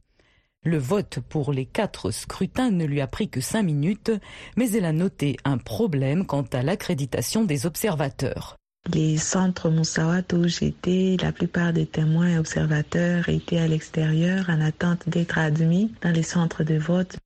Le 0.65 0.79
vote 0.79 1.21
pour 1.29 1.53
les 1.53 1.67
quatre 1.67 2.11
scrutins 2.11 2.73
ne 2.73 2.85
lui 2.85 3.01
a 3.01 3.07
pris 3.07 3.29
que 3.29 3.41
cinq 3.41 3.63
minutes, 3.63 4.11
mais 4.57 4.73
elle 4.73 4.87
a 4.87 4.93
noté 4.93 5.37
un 5.45 5.59
problème 5.59 6.27
quant 6.27 6.47
à 6.53 6.65
l'accréditation 6.65 7.45
des 7.45 7.65
observateurs. 7.65 8.59
Les 8.93 9.19
centres 9.19 9.69
Moussawat 9.71 10.23
où 10.33 10.49
j'étais, 10.49 11.17
la 11.21 11.33
plupart 11.33 11.73
des 11.73 11.87
témoins 11.87 12.29
et 12.29 12.39
observateurs 12.39 13.29
étaient 13.29 13.59
à 13.59 13.69
l'extérieur 13.69 14.47
en 14.49 14.61
attente 14.61 15.09
d'être 15.09 15.37
admis 15.37 15.93
dans 16.01 16.11
les 16.11 16.23
centres 16.23 16.65
de 16.65 16.77
vote. 16.77 17.17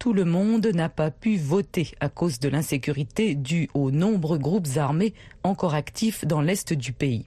Tout 0.00 0.12
le 0.12 0.24
monde 0.24 0.66
n'a 0.66 0.88
pas 0.88 1.10
pu 1.10 1.36
voter 1.36 1.90
à 1.98 2.08
cause 2.08 2.38
de 2.38 2.48
l'insécurité 2.48 3.34
due 3.34 3.68
aux 3.74 3.90
nombreux 3.90 4.38
groupes 4.38 4.68
armés 4.76 5.12
encore 5.42 5.74
actifs 5.74 6.24
dans 6.24 6.40
l'est 6.40 6.72
du 6.72 6.92
pays. 6.92 7.26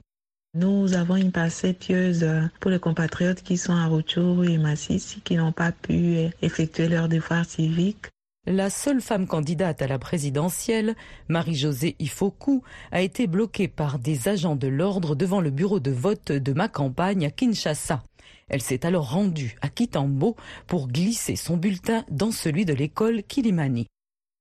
Nous 0.54 0.94
avons 0.94 1.16
une 1.16 1.32
pensée 1.32 1.74
pieuse 1.74 2.26
pour 2.60 2.70
les 2.70 2.78
compatriotes 2.78 3.42
qui 3.42 3.58
sont 3.58 3.74
à 3.74 3.86
Rutshuru 3.86 4.50
et 4.50 4.58
Massissi 4.58 5.20
qui 5.20 5.36
n'ont 5.36 5.52
pas 5.52 5.72
pu 5.72 6.30
effectuer 6.40 6.88
leur 6.88 7.08
devoir 7.08 7.44
civique. 7.44 8.06
La 8.48 8.70
seule 8.70 9.00
femme 9.00 9.28
candidate 9.28 9.82
à 9.82 9.86
la 9.86 10.00
présidentielle, 10.00 10.96
Marie-Josée 11.28 11.94
Ifoku, 12.00 12.64
a 12.90 13.00
été 13.00 13.28
bloquée 13.28 13.68
par 13.68 14.00
des 14.00 14.26
agents 14.26 14.56
de 14.56 14.66
l'ordre 14.66 15.14
devant 15.14 15.40
le 15.40 15.50
bureau 15.50 15.78
de 15.78 15.92
vote 15.92 16.32
de 16.32 16.52
ma 16.52 16.66
campagne 16.66 17.24
à 17.24 17.30
Kinshasa. 17.30 18.02
Elle 18.48 18.60
s'est 18.60 18.84
alors 18.84 19.12
rendue 19.12 19.56
à 19.60 19.68
Kitambo 19.68 20.34
pour 20.66 20.88
glisser 20.88 21.36
son 21.36 21.56
bulletin 21.56 22.04
dans 22.10 22.32
celui 22.32 22.64
de 22.64 22.74
l'école 22.74 23.22
Kilimani. 23.22 23.86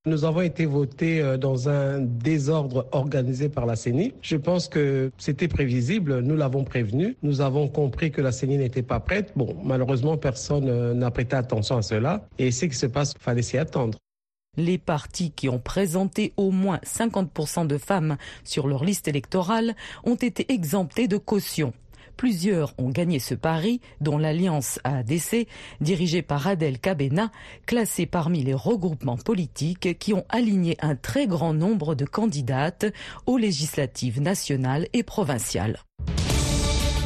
Nous 0.07 0.25
avons 0.25 0.41
été 0.41 0.65
votés 0.65 1.21
euh, 1.21 1.37
dans 1.37 1.69
un 1.69 1.99
désordre 1.99 2.87
organisé 2.91 3.49
par 3.49 3.67
la 3.67 3.75
CENI. 3.75 4.15
Je 4.23 4.35
pense 4.35 4.67
que 4.67 5.11
c'était 5.19 5.47
prévisible, 5.47 6.21
nous 6.21 6.35
l'avons 6.35 6.63
prévenu. 6.63 7.17
Nous 7.21 7.39
avons 7.41 7.67
compris 7.67 8.09
que 8.09 8.19
la 8.19 8.31
CENI 8.31 8.57
n'était 8.57 8.81
pas 8.81 8.99
prête. 8.99 9.31
Bon, 9.35 9.55
malheureusement, 9.63 10.17
personne 10.17 10.67
euh, 10.69 10.95
n'a 10.95 11.11
prêté 11.11 11.35
attention 11.35 11.77
à 11.77 11.83
cela. 11.83 12.27
Et 12.39 12.49
ce 12.49 12.65
qui 12.65 12.75
se 12.75 12.87
passe, 12.87 13.13
il 13.15 13.21
fallait 13.21 13.43
s'y 13.43 13.59
attendre. 13.59 13.95
Les 14.57 14.79
partis 14.79 15.29
qui 15.29 15.49
ont 15.49 15.59
présenté 15.59 16.33
au 16.35 16.49
moins 16.49 16.79
50% 16.83 17.67
de 17.67 17.77
femmes 17.77 18.17
sur 18.43 18.67
leur 18.67 18.83
liste 18.83 19.07
électorale 19.07 19.75
ont 20.03 20.15
été 20.15 20.51
exemptés 20.51 21.07
de 21.07 21.17
caution. 21.17 21.73
Plusieurs 22.21 22.75
ont 22.77 22.89
gagné 22.89 23.17
ce 23.17 23.33
pari, 23.33 23.81
dont 23.99 24.19
l'Alliance 24.19 24.79
ADC, 24.83 25.47
dirigée 25.79 26.21
par 26.21 26.45
Adel 26.45 26.77
Kabena, 26.77 27.31
classée 27.65 28.05
parmi 28.05 28.43
les 28.43 28.53
regroupements 28.53 29.17
politiques 29.17 29.97
qui 29.97 30.13
ont 30.13 30.23
aligné 30.29 30.77
un 30.81 30.95
très 30.95 31.25
grand 31.25 31.55
nombre 31.55 31.95
de 31.95 32.05
candidates 32.05 32.85
aux 33.25 33.39
législatives 33.39 34.21
nationales 34.21 34.87
et 34.93 35.01
provinciales. 35.01 35.79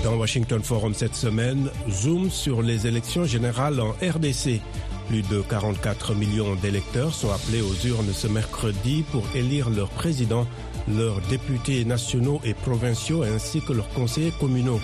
Dans 0.03 0.17
Washington 0.17 0.61
Forum 0.61 0.93
cette 0.93 1.15
semaine, 1.15 1.69
zoom 1.89 2.29
sur 2.29 2.61
les 2.61 2.85
élections 2.85 3.23
générales 3.23 3.79
en 3.79 3.91
RDC. 3.91 4.59
Plus 5.07 5.21
de 5.21 5.41
44 5.41 6.13
millions 6.13 6.55
d'électeurs 6.55 7.13
sont 7.13 7.31
appelés 7.31 7.61
aux 7.61 7.87
urnes 7.87 8.11
ce 8.11 8.27
mercredi 8.27 9.05
pour 9.13 9.23
élire 9.33 9.69
leur 9.69 9.87
président 9.91 10.45
leurs 10.87 11.19
députés 11.29 11.85
nationaux 11.85 12.41
et 12.43 12.53
provinciaux 12.53 13.23
ainsi 13.23 13.61
que 13.61 13.73
leurs 13.73 13.89
conseillers 13.89 14.33
communaux. 14.39 14.79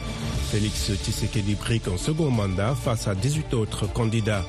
Félix 0.52 0.92
Tshisekedi 0.94 1.56
brique 1.56 1.88
en 1.88 1.98
second 1.98 2.30
mandat 2.30 2.76
face 2.76 3.08
à 3.08 3.16
18 3.16 3.54
autres 3.54 3.92
candidats. 3.92 4.44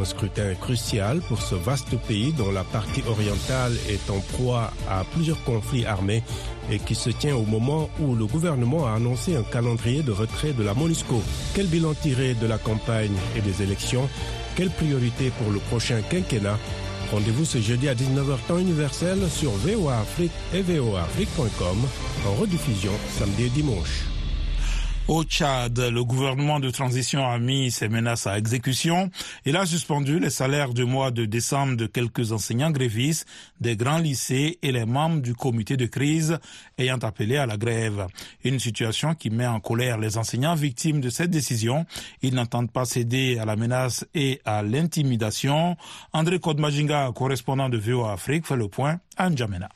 Un 0.00 0.04
scrutin 0.04 0.54
crucial 0.54 1.20
pour 1.28 1.40
ce 1.40 1.54
vaste 1.54 1.96
pays 2.08 2.32
dont 2.32 2.50
la 2.50 2.64
partie 2.64 3.02
orientale 3.06 3.72
est 3.88 4.10
en 4.10 4.18
proie 4.18 4.72
à 4.90 5.04
plusieurs 5.04 5.42
conflits 5.44 5.86
armés 5.86 6.24
et 6.68 6.80
qui 6.80 6.96
se 6.96 7.10
tient 7.10 7.36
au 7.36 7.44
moment 7.44 7.88
où 8.00 8.16
le 8.16 8.26
gouvernement 8.26 8.86
a 8.86 8.94
annoncé 8.94 9.36
un 9.36 9.44
calendrier 9.44 10.02
de 10.02 10.10
retrait 10.10 10.52
de 10.52 10.64
la 10.64 10.74
MONUSCO. 10.74 11.22
Quel 11.54 11.66
bilan 11.66 11.94
tiré 11.94 12.34
de 12.34 12.46
la 12.46 12.58
campagne 12.58 13.14
et 13.36 13.40
des 13.40 13.62
élections? 13.62 14.08
Quelle 14.56 14.70
priorité 14.70 15.30
pour 15.38 15.52
le 15.52 15.60
prochain 15.60 16.00
quinquennat? 16.10 16.58
Rendez-vous 17.14 17.44
ce 17.44 17.58
jeudi 17.58 17.88
à 17.88 17.94
19h 17.94 18.38
temps 18.48 18.58
universel 18.58 19.18
sur 19.30 19.52
VOA 19.52 20.00
Afrique 20.00 20.32
et 20.52 20.62
voaafrique.com 20.62 21.78
en 22.26 22.34
rediffusion 22.34 22.90
samedi 23.16 23.44
et 23.44 23.50
dimanche. 23.50 24.13
Au 25.06 25.22
Tchad, 25.22 25.78
le 25.78 26.02
gouvernement 26.02 26.60
de 26.60 26.70
transition 26.70 27.28
a 27.28 27.38
mis 27.38 27.70
ses 27.70 27.90
menaces 27.90 28.26
à 28.26 28.38
exécution. 28.38 29.10
Il 29.44 29.54
a 29.54 29.66
suspendu 29.66 30.18
les 30.18 30.30
salaires 30.30 30.72
du 30.72 30.86
mois 30.86 31.10
de 31.10 31.26
décembre 31.26 31.76
de 31.76 31.84
quelques 31.84 32.32
enseignants 32.32 32.70
grévistes 32.70 33.26
des 33.60 33.76
grands 33.76 33.98
lycées 33.98 34.58
et 34.62 34.72
les 34.72 34.86
membres 34.86 35.20
du 35.20 35.34
comité 35.34 35.76
de 35.76 35.84
crise 35.84 36.38
ayant 36.78 36.96
appelé 36.96 37.36
à 37.36 37.44
la 37.44 37.58
grève. 37.58 38.06
Une 38.44 38.58
situation 38.58 39.14
qui 39.14 39.28
met 39.28 39.46
en 39.46 39.60
colère 39.60 39.98
les 39.98 40.16
enseignants 40.16 40.54
victimes 40.54 41.02
de 41.02 41.10
cette 41.10 41.30
décision. 41.30 41.84
Ils 42.22 42.34
n'entendent 42.34 42.72
pas 42.72 42.86
céder 42.86 43.38
à 43.38 43.44
la 43.44 43.56
menace 43.56 44.06
et 44.14 44.40
à 44.46 44.62
l'intimidation. 44.62 45.76
André 46.14 46.38
Kodmajinga, 46.38 47.12
correspondant 47.14 47.68
de 47.68 47.76
VOA 47.76 48.12
Afrique, 48.12 48.46
fait 48.46 48.56
le 48.56 48.68
point 48.68 49.00
à 49.18 49.28
N'Djamena. 49.28 49.68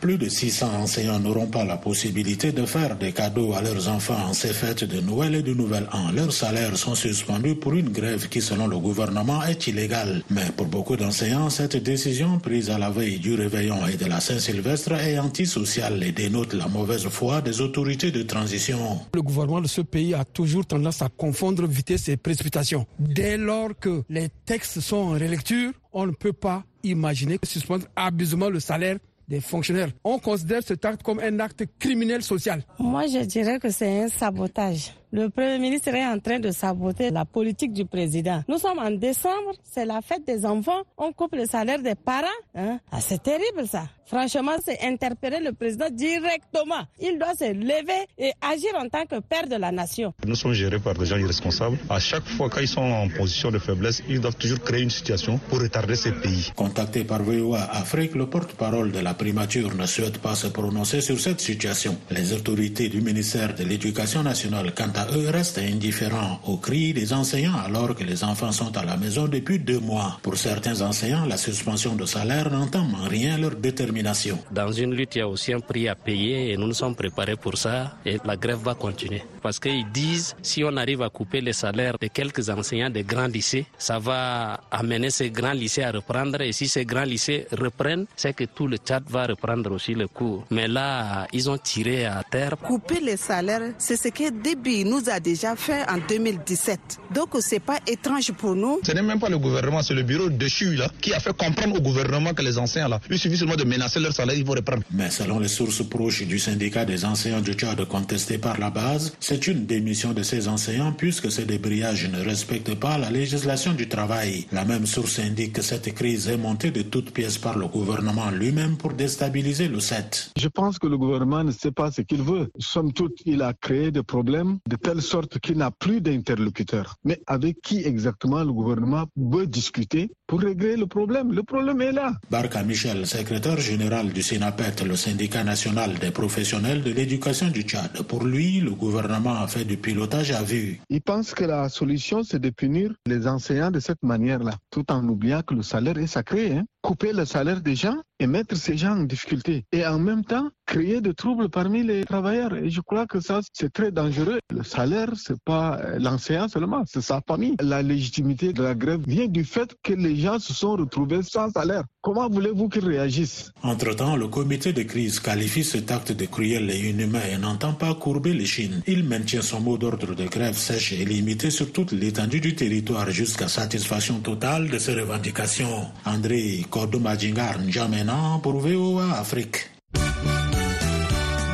Plus 0.00 0.18
de 0.18 0.28
600 0.28 0.74
enseignants 0.74 1.18
n'auront 1.18 1.46
pas 1.46 1.64
la 1.64 1.78
possibilité 1.78 2.52
de 2.52 2.66
faire 2.66 2.96
des 2.96 3.12
cadeaux 3.12 3.54
à 3.54 3.62
leurs 3.62 3.88
enfants 3.88 4.26
en 4.28 4.34
ces 4.34 4.52
fêtes 4.52 4.84
de 4.84 5.00
Noël 5.00 5.34
et 5.34 5.42
de 5.42 5.54
Nouvel 5.54 5.88
An. 5.90 6.12
Leurs 6.12 6.32
salaires 6.32 6.76
sont 6.76 6.94
suspendus 6.94 7.54
pour 7.54 7.72
une 7.72 7.88
grève 7.88 8.28
qui, 8.28 8.42
selon 8.42 8.66
le 8.66 8.78
gouvernement, 8.78 9.42
est 9.42 9.66
illégale. 9.66 10.22
Mais 10.28 10.50
pour 10.54 10.66
beaucoup 10.66 10.96
d'enseignants, 10.96 11.48
cette 11.48 11.76
décision 11.82 12.38
prise 12.38 12.68
à 12.68 12.76
la 12.78 12.90
veille 12.90 13.18
du 13.18 13.34
réveillon 13.34 13.86
et 13.86 13.96
de 13.96 14.04
la 14.04 14.20
Saint-Sylvestre 14.20 14.92
est 14.92 15.18
antisociale 15.18 16.02
et 16.02 16.12
dénote 16.12 16.52
la 16.52 16.68
mauvaise 16.68 17.08
foi 17.08 17.40
des 17.40 17.62
autorités 17.62 18.10
de 18.10 18.22
transition. 18.22 19.00
Le 19.14 19.22
gouvernement 19.22 19.62
de 19.62 19.68
ce 19.68 19.80
pays 19.80 20.12
a 20.12 20.26
toujours 20.26 20.66
tendance 20.66 21.00
à 21.00 21.08
confondre 21.08 21.66
vitesse 21.66 22.08
et 22.10 22.18
précipitation. 22.18 22.86
Dès 22.98 23.38
lors 23.38 23.70
que 23.80 24.02
les 24.10 24.28
textes 24.44 24.80
sont 24.80 24.96
en 24.96 25.10
relecture, 25.12 25.72
on 25.94 26.06
ne 26.06 26.12
peut 26.12 26.34
pas 26.34 26.64
imaginer 26.84 27.38
suspendre 27.42 27.86
abusivement 27.96 28.50
le 28.50 28.60
salaire 28.60 28.98
des 29.28 29.40
fonctionnaires. 29.40 29.90
On 30.04 30.18
considère 30.18 30.62
cet 30.62 30.84
acte 30.84 31.02
comme 31.02 31.20
un 31.20 31.40
acte 31.40 31.64
criminel 31.78 32.22
social. 32.22 32.62
Moi, 32.78 33.06
je 33.06 33.18
dirais 33.24 33.58
que 33.58 33.70
c'est 33.70 34.02
un 34.04 34.08
sabotage. 34.08 34.92
Le 35.16 35.30
Premier 35.30 35.58
ministre 35.58 35.94
est 35.94 36.04
en 36.04 36.18
train 36.20 36.38
de 36.40 36.50
saboter 36.50 37.08
la 37.10 37.24
politique 37.24 37.72
du 37.72 37.86
président. 37.86 38.42
Nous 38.48 38.58
sommes 38.58 38.78
en 38.80 38.90
décembre, 38.90 39.52
c'est 39.62 39.86
la 39.86 40.02
fête 40.02 40.26
des 40.26 40.44
enfants, 40.44 40.82
on 40.98 41.10
coupe 41.14 41.34
le 41.34 41.46
salaire 41.46 41.80
des 41.80 41.94
parents. 41.94 42.26
Hein? 42.54 42.78
Ah, 42.92 43.00
c'est 43.00 43.22
terrible 43.22 43.66
ça. 43.66 43.84
Franchement, 44.06 44.52
c'est 44.64 44.78
interpeller 44.82 45.40
le 45.40 45.52
président 45.52 45.86
directement. 45.90 46.82
Il 47.00 47.18
doit 47.18 47.34
se 47.34 47.50
lever 47.52 48.06
et 48.18 48.30
agir 48.40 48.70
en 48.78 48.88
tant 48.88 49.04
que 49.04 49.18
père 49.20 49.48
de 49.48 49.56
la 49.56 49.72
nation. 49.72 50.14
Nous 50.24 50.36
sommes 50.36 50.52
gérés 50.52 50.78
par 50.78 50.94
des 50.94 51.06
gens 51.06 51.16
irresponsables. 51.16 51.76
À 51.90 51.98
chaque 51.98 52.24
fois 52.28 52.48
qu'ils 52.48 52.68
sont 52.68 52.82
en 52.82 53.08
position 53.08 53.50
de 53.50 53.58
faiblesse, 53.58 54.02
ils 54.08 54.20
doivent 54.20 54.36
toujours 54.36 54.60
créer 54.60 54.82
une 54.82 54.90
situation 54.90 55.38
pour 55.48 55.60
retarder 55.60 55.96
ces 55.96 56.12
pays. 56.12 56.52
Contacté 56.54 57.02
par 57.04 57.22
VOA 57.22 57.58
Afrique, 57.72 58.14
le 58.14 58.26
porte-parole 58.26 58.92
de 58.92 59.00
la 59.00 59.14
primature 59.14 59.74
ne 59.74 59.86
souhaite 59.86 60.18
pas 60.18 60.36
se 60.36 60.46
prononcer 60.48 61.00
sur 61.00 61.18
cette 61.18 61.40
situation. 61.40 61.98
Les 62.10 62.32
autorités 62.32 62.88
du 62.88 63.00
ministère 63.00 63.54
de 63.56 63.64
l'Éducation 63.64 64.22
nationale, 64.22 64.72
quant 64.76 64.92
à 64.94 65.05
eux, 65.14 65.30
restent 65.30 65.58
indifférents 65.58 66.40
aux 66.46 66.56
cris 66.56 66.92
des 66.92 67.12
enseignants 67.12 67.58
alors 67.64 67.94
que 67.94 68.04
les 68.04 68.24
enfants 68.24 68.52
sont 68.52 68.76
à 68.76 68.84
la 68.84 68.96
maison 68.96 69.26
depuis 69.26 69.58
deux 69.58 69.80
mois. 69.80 70.18
Pour 70.22 70.36
certains 70.36 70.80
enseignants, 70.82 71.26
la 71.26 71.36
suspension 71.36 71.94
de 71.94 72.04
salaire 72.04 72.50
n'entame 72.50 72.94
en 72.94 73.08
rien 73.08 73.38
leur 73.38 73.54
détermination 73.56 74.38
dans 74.50 74.72
une 74.72 74.94
lutte, 74.94 75.16
il 75.16 75.18
y 75.18 75.22
a 75.22 75.28
aussi 75.28 75.52
un 75.52 75.60
prix 75.60 75.88
à 75.88 75.94
payer 75.94 76.52
et 76.52 76.56
nous 76.56 76.66
nous 76.66 76.74
sommes 76.74 76.94
préparés 76.94 77.36
pour 77.36 77.56
ça 77.56 77.96
et 78.04 78.18
la 78.24 78.36
grève 78.36 78.58
va 78.58 78.74
continuer. 78.74 79.22
Parce 79.46 79.60
qu'ils 79.60 79.88
disent, 79.92 80.34
si 80.42 80.64
on 80.64 80.76
arrive 80.76 81.02
à 81.02 81.08
couper 81.08 81.40
les 81.40 81.52
salaires 81.52 81.96
de 82.00 82.08
quelques 82.08 82.50
enseignants 82.50 82.90
des 82.90 83.04
grands 83.04 83.28
lycées, 83.28 83.64
ça 83.78 84.00
va 84.00 84.58
amener 84.72 85.10
ces 85.10 85.30
grands 85.30 85.52
lycées 85.52 85.84
à 85.84 85.92
reprendre 85.92 86.40
et 86.40 86.50
si 86.50 86.66
ces 86.66 86.84
grands 86.84 87.04
lycées 87.04 87.46
reprennent, 87.52 88.06
c'est 88.16 88.32
que 88.34 88.42
tout 88.42 88.66
le 88.66 88.76
chat 88.84 89.00
va 89.08 89.24
reprendre 89.26 89.70
aussi 89.70 89.94
le 89.94 90.08
cours. 90.08 90.44
Mais 90.50 90.66
là, 90.66 91.28
ils 91.32 91.48
ont 91.48 91.58
tiré 91.58 92.06
à 92.06 92.24
terre. 92.28 92.56
Couper 92.60 92.98
les 92.98 93.16
salaires, 93.16 93.70
c'est 93.78 93.96
ce 93.96 94.08
que 94.08 94.30
Déby 94.30 94.84
nous 94.84 95.08
a 95.08 95.20
déjà 95.20 95.54
fait 95.54 95.88
en 95.88 95.98
2017. 96.08 96.80
Donc 97.14 97.36
c'est 97.38 97.60
pas 97.60 97.78
étrange 97.86 98.32
pour 98.32 98.56
nous. 98.56 98.80
Ce 98.82 98.90
n'est 98.90 99.02
même 99.02 99.20
pas 99.20 99.28
le 99.28 99.38
gouvernement, 99.38 99.80
c'est 99.80 99.94
le 99.94 100.02
bureau 100.02 100.28
de 100.28 100.48
CHU 100.48 100.74
là, 100.74 100.90
qui 101.00 101.14
a 101.14 101.20
fait 101.20 101.36
comprendre 101.36 101.76
au 101.76 101.80
gouvernement 101.80 102.34
que 102.34 102.42
les 102.42 102.58
enseignants 102.58 102.88
là, 102.88 103.00
il 103.08 103.16
suffit 103.16 103.36
seulement 103.36 103.54
de 103.54 103.62
menacer 103.62 104.00
leur 104.00 104.12
salaire, 104.12 104.34
ils 104.36 104.44
vont 104.44 104.54
reprendre. 104.54 104.82
Mais 104.90 105.08
selon 105.10 105.38
les 105.38 105.46
sources 105.46 105.88
proches 105.88 106.24
du 106.24 106.40
syndicat 106.40 106.84
des 106.84 107.04
enseignants 107.04 107.40
du 107.40 107.52
Tchad 107.52 107.84
contesté 107.84 108.38
par 108.38 108.58
la 108.58 108.70
base, 108.70 109.12
c'est 109.20 109.35
une 109.36 109.66
démission 109.66 110.12
de 110.12 110.22
ces 110.22 110.48
enseignants 110.48 110.92
puisque 110.92 111.30
ces 111.30 111.44
débrayages 111.44 112.08
ne 112.10 112.20
respectent 112.22 112.74
pas 112.74 112.98
la 112.98 113.10
législation 113.10 113.72
du 113.72 113.88
travail. 113.88 114.46
La 114.52 114.64
même 114.64 114.86
source 114.86 115.18
indique 115.18 115.54
que 115.54 115.62
cette 115.62 115.92
crise 115.94 116.28
est 116.28 116.36
montée 116.36 116.70
de 116.70 116.82
toutes 116.82 117.10
pièces 117.12 117.38
par 117.38 117.58
le 117.58 117.66
gouvernement 117.66 118.30
lui-même 118.30 118.76
pour 118.76 118.92
déstabiliser 118.92 119.68
le 119.68 119.80
SET. 119.80 120.30
Je 120.36 120.48
pense 120.48 120.78
que 120.78 120.86
le 120.86 120.98
gouvernement 120.98 121.44
ne 121.44 121.52
sait 121.52 121.72
pas 121.72 121.90
ce 121.90 122.02
qu'il 122.02 122.22
veut. 122.22 122.50
Somme 122.58 122.92
toute, 122.92 123.20
il 123.26 123.42
a 123.42 123.52
créé 123.52 123.90
des 123.90 124.02
problèmes 124.02 124.58
de 124.68 124.76
telle 124.76 125.02
sorte 125.02 125.38
qu'il 125.38 125.58
n'a 125.58 125.70
plus 125.70 126.00
d'interlocuteurs. 126.00 126.96
Mais 127.04 127.20
avec 127.26 127.60
qui 127.60 127.82
exactement 127.84 128.42
le 128.42 128.52
gouvernement 128.52 129.06
veut 129.16 129.46
discuter 129.46 130.10
pour 130.26 130.40
régler 130.40 130.76
le 130.76 130.86
problème. 130.86 131.32
Le 131.32 131.42
problème 131.42 131.80
est 131.80 131.92
là. 131.92 132.12
Barca 132.30 132.62
Michel, 132.62 133.06
secrétaire 133.06 133.58
général 133.58 134.12
du 134.12 134.22
SINAPET, 134.22 134.84
le 134.84 134.96
syndicat 134.96 135.44
national 135.44 135.94
des 135.98 136.10
professionnels 136.10 136.82
de 136.82 136.90
l'éducation 136.90 137.48
du 137.48 137.62
Tchad. 137.62 138.02
Pour 138.02 138.24
lui, 138.24 138.60
le 138.60 138.72
gouvernement 138.72 139.34
a 139.34 139.46
fait 139.46 139.64
du 139.64 139.76
pilotage 139.76 140.32
à 140.32 140.42
vue. 140.42 140.80
Il 140.90 141.00
pense 141.02 141.34
que 141.34 141.44
la 141.44 141.68
solution, 141.68 142.22
c'est 142.22 142.40
de 142.40 142.50
punir 142.50 142.92
les 143.06 143.26
enseignants 143.26 143.70
de 143.70 143.80
cette 143.80 144.02
manière-là, 144.02 144.54
tout 144.70 144.90
en 144.90 145.06
oubliant 145.08 145.42
que 145.42 145.54
le 145.54 145.62
salaire 145.62 145.98
est 145.98 146.06
sacré. 146.06 146.52
Hein. 146.52 146.64
Couper 146.86 147.12
le 147.12 147.24
salaire 147.24 147.60
des 147.62 147.74
gens 147.74 147.96
et 148.20 148.28
mettre 148.28 148.56
ces 148.56 148.76
gens 148.76 148.92
en 148.92 149.02
difficulté. 149.02 149.64
Et 149.72 149.84
en 149.84 149.98
même 149.98 150.24
temps, 150.24 150.48
créer 150.66 151.00
des 151.00 151.14
troubles 151.14 151.48
parmi 151.48 151.82
les 151.82 152.04
travailleurs. 152.04 152.54
Et 152.54 152.70
je 152.70 152.80
crois 152.80 153.06
que 153.06 153.18
ça, 153.18 153.40
c'est 153.52 153.72
très 153.72 153.90
dangereux. 153.90 154.38
Le 154.54 154.62
salaire, 154.62 155.10
c'est 155.16 155.42
pas 155.44 155.80
l'enseignant 155.98 156.46
seulement, 156.48 156.84
c'est 156.86 157.02
sa 157.02 157.20
famille. 157.26 157.56
La 157.60 157.82
légitimité 157.82 158.52
de 158.52 158.62
la 158.62 158.76
grève 158.76 159.00
vient 159.04 159.26
du 159.26 159.42
fait 159.42 159.68
que 159.82 159.94
les 159.94 160.14
gens 160.14 160.38
se 160.38 160.54
sont 160.54 160.76
retrouvés 160.76 161.24
sans 161.24 161.50
salaire. 161.50 161.82
Comment 162.02 162.28
voulez-vous 162.30 162.68
qu'ils 162.68 162.86
réagissent? 162.86 163.50
Entre-temps, 163.64 164.14
le 164.14 164.28
comité 164.28 164.72
de 164.72 164.84
crise 164.84 165.18
qualifie 165.18 165.64
cet 165.64 165.90
acte 165.90 166.12
de 166.12 166.26
cruel 166.26 166.70
et 166.70 166.88
inhumain 166.90 167.20
et 167.32 167.36
n'entend 167.36 167.72
pas 167.74 167.94
courber 167.94 168.32
les 168.32 168.46
chines. 168.46 168.80
Il 168.86 169.02
maintient 169.02 169.42
son 169.42 169.60
mot 169.60 169.76
d'ordre 169.76 170.14
de 170.14 170.26
grève 170.26 170.56
sèche 170.56 170.92
et 170.92 171.04
limité 171.04 171.50
sur 171.50 171.72
toute 171.72 171.90
l'étendue 171.90 172.40
du 172.40 172.54
territoire 172.54 173.10
jusqu'à 173.10 173.48
satisfaction 173.48 174.20
totale 174.20 174.70
de 174.70 174.78
ses 174.78 174.94
revendications. 174.94 175.86
André 176.04 176.64
Kordomadjingar 176.76 177.56
N'Djamena 177.58 178.38
pour 178.42 178.60
VOA 178.60 179.16
Afrique. 179.18 179.70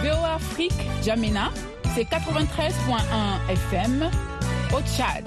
VOA 0.03 0.35
Afrique, 0.35 0.75
Jamena, 1.05 1.53
c'est 1.95 2.03
93.1 2.11 3.49
FM 3.49 4.11
au 4.75 4.81
Tchad. 4.81 5.23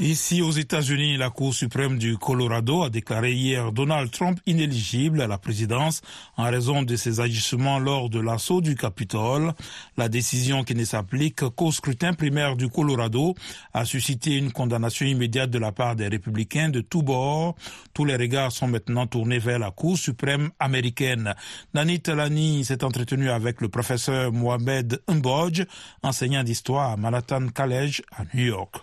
Ici 0.00 0.42
aux 0.42 0.50
États-Unis, 0.50 1.16
la 1.16 1.30
Cour 1.30 1.54
suprême 1.54 1.98
du 1.98 2.18
Colorado 2.18 2.82
a 2.82 2.90
déclaré 2.90 3.32
hier 3.32 3.70
Donald 3.70 4.10
Trump 4.10 4.40
inéligible 4.44 5.20
à 5.20 5.28
la 5.28 5.38
présidence 5.38 6.02
en 6.36 6.50
raison 6.50 6.82
de 6.82 6.96
ses 6.96 7.20
agissements 7.20 7.78
lors 7.78 8.10
de 8.10 8.18
l'assaut 8.18 8.60
du 8.60 8.74
Capitole. 8.74 9.52
La 9.96 10.08
décision 10.08 10.64
qui 10.64 10.74
ne 10.74 10.84
s'applique 10.84 11.48
qu'au 11.50 11.70
scrutin 11.70 12.12
primaire 12.12 12.56
du 12.56 12.68
Colorado 12.68 13.36
a 13.72 13.84
suscité 13.84 14.36
une 14.36 14.50
condamnation 14.50 15.06
immédiate 15.06 15.50
de 15.50 15.60
la 15.60 15.70
part 15.70 15.94
des 15.94 16.08
républicains 16.08 16.70
de 16.70 16.80
tous 16.80 17.02
bords. 17.02 17.54
Tous 17.94 18.04
les 18.04 18.16
regards 18.16 18.50
sont 18.50 18.66
maintenant 18.66 19.06
tournés 19.06 19.38
vers 19.38 19.60
la 19.60 19.70
Cour 19.70 19.96
suprême 19.96 20.50
américaine. 20.58 21.34
Nani 21.72 22.00
Talani 22.00 22.64
s'est 22.64 22.82
entretenu 22.82 23.30
avec 23.30 23.60
le 23.60 23.68
professeur 23.68 24.32
Mohamed 24.32 25.00
Mbodj, 25.08 25.62
enseignant 26.02 26.42
d'histoire 26.42 26.90
à 26.90 26.96
Manhattan 26.96 27.46
College 27.54 28.02
à 28.10 28.24
New 28.34 28.46
York. 28.46 28.82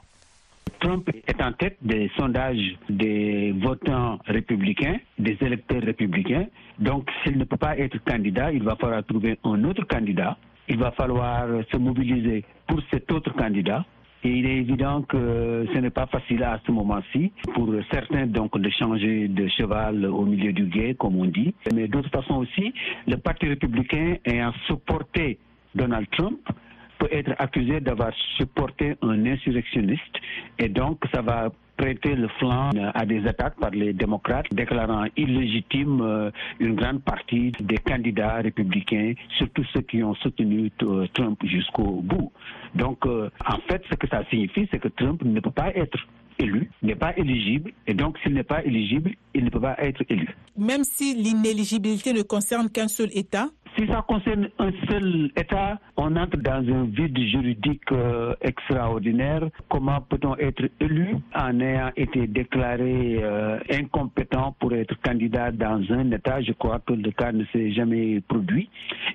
Trump 0.79 1.09
est 1.27 1.41
en 1.41 1.51
tête 1.53 1.77
des 1.81 2.09
sondages 2.17 2.75
des 2.89 3.51
votants 3.51 4.19
républicains, 4.25 4.97
des 5.19 5.37
électeurs 5.41 5.83
républicains. 5.83 6.47
Donc, 6.79 7.09
s'il 7.23 7.37
ne 7.37 7.43
peut 7.43 7.57
pas 7.57 7.77
être 7.77 8.03
candidat, 8.03 8.51
il 8.51 8.63
va 8.63 8.75
falloir 8.75 9.05
trouver 9.05 9.37
un 9.43 9.63
autre 9.63 9.85
candidat. 9.85 10.37
Il 10.67 10.79
va 10.79 10.91
falloir 10.91 11.47
se 11.71 11.77
mobiliser 11.77 12.43
pour 12.67 12.79
cet 12.89 13.11
autre 13.11 13.33
candidat. 13.35 13.85
Et 14.23 14.29
il 14.29 14.45
est 14.45 14.57
évident 14.57 15.01
que 15.01 15.65
ce 15.73 15.77
n'est 15.79 15.89
pas 15.89 16.05
facile 16.05 16.43
à 16.43 16.59
ce 16.65 16.71
moment-ci 16.71 17.31
pour 17.53 17.73
certains 17.91 18.27
donc 18.27 18.57
de 18.57 18.69
changer 18.69 19.27
de 19.27 19.47
cheval 19.47 20.05
au 20.05 20.25
milieu 20.25 20.53
du 20.53 20.65
guet, 20.65 20.95
comme 20.95 21.15
on 21.17 21.25
dit. 21.25 21.53
Mais 21.73 21.87
d'autre 21.87 22.09
façon 22.09 22.35
aussi, 22.35 22.73
le 23.07 23.17
Parti 23.17 23.47
républicain 23.47 24.17
ayant 24.25 24.53
supporté 24.67 25.39
Donald 25.73 26.07
Trump 26.11 26.39
peut 27.01 27.09
être 27.11 27.33
accusé 27.39 27.79
d'avoir 27.79 28.11
supporté 28.37 28.95
un 29.01 29.25
insurrectionniste 29.25 30.15
et 30.59 30.69
donc 30.69 30.99
ça 31.11 31.21
va 31.23 31.49
prêter 31.77 32.13
le 32.13 32.27
flanc 32.39 32.69
à 32.93 33.05
des 33.07 33.25
attaques 33.25 33.55
par 33.59 33.71
les 33.71 33.91
démocrates, 33.91 34.45
déclarant 34.51 35.05
illégitime 35.17 36.31
une 36.59 36.75
grande 36.75 37.01
partie 37.01 37.51
des 37.59 37.79
candidats 37.79 38.35
républicains, 38.35 39.13
surtout 39.39 39.63
ceux 39.73 39.81
qui 39.81 40.03
ont 40.03 40.13
soutenu 40.13 40.69
Trump 41.15 41.39
jusqu'au 41.43 42.01
bout. 42.03 42.31
Donc, 42.75 43.07
en 43.07 43.59
fait, 43.67 43.81
ce 43.89 43.95
que 43.95 44.07
ça 44.07 44.23
signifie, 44.29 44.67
c'est 44.69 44.77
que 44.77 44.89
Trump 44.89 45.23
ne 45.23 45.39
peut 45.39 45.49
pas 45.49 45.71
être 45.75 45.97
élu, 46.37 46.69
n'est 46.83 46.95
pas 46.95 47.17
éligible, 47.17 47.71
et 47.87 47.95
donc 47.95 48.17
s'il 48.19 48.33
n'est 48.33 48.43
pas 48.43 48.63
éligible, 48.63 49.11
il 49.33 49.43
ne 49.43 49.49
peut 49.49 49.59
pas 49.59 49.75
être 49.79 50.03
élu. 50.07 50.29
Même 50.57 50.83
si 50.83 51.15
l'inéligibilité 51.15 52.13
ne 52.13 52.21
concerne 52.21 52.69
qu'un 52.69 52.87
seul 52.87 53.09
État 53.13 53.49
si 53.81 53.87
ça 53.87 54.03
concerne 54.07 54.49
un 54.59 54.71
seul 54.87 55.31
État, 55.35 55.79
on 55.97 56.15
entre 56.15 56.37
dans 56.37 56.63
un 56.71 56.83
vide 56.85 57.17
juridique 57.17 57.91
euh, 57.91 58.35
extraordinaire. 58.41 59.49
Comment 59.69 60.01
peut-on 60.01 60.35
être 60.37 60.69
élu 60.79 61.15
en 61.35 61.59
ayant 61.59 61.91
été 61.95 62.27
déclaré 62.27 63.19
euh, 63.23 63.59
incompétent 63.71 64.55
pour 64.59 64.73
être 64.73 64.93
candidat 65.01 65.51
dans 65.51 65.81
un 65.89 66.11
État? 66.11 66.41
Je 66.41 66.51
crois 66.53 66.79
que 66.79 66.93
le 66.93 67.11
cas 67.11 67.31
ne 67.31 67.43
s'est 67.45 67.71
jamais 67.71 68.21
produit. 68.21 68.69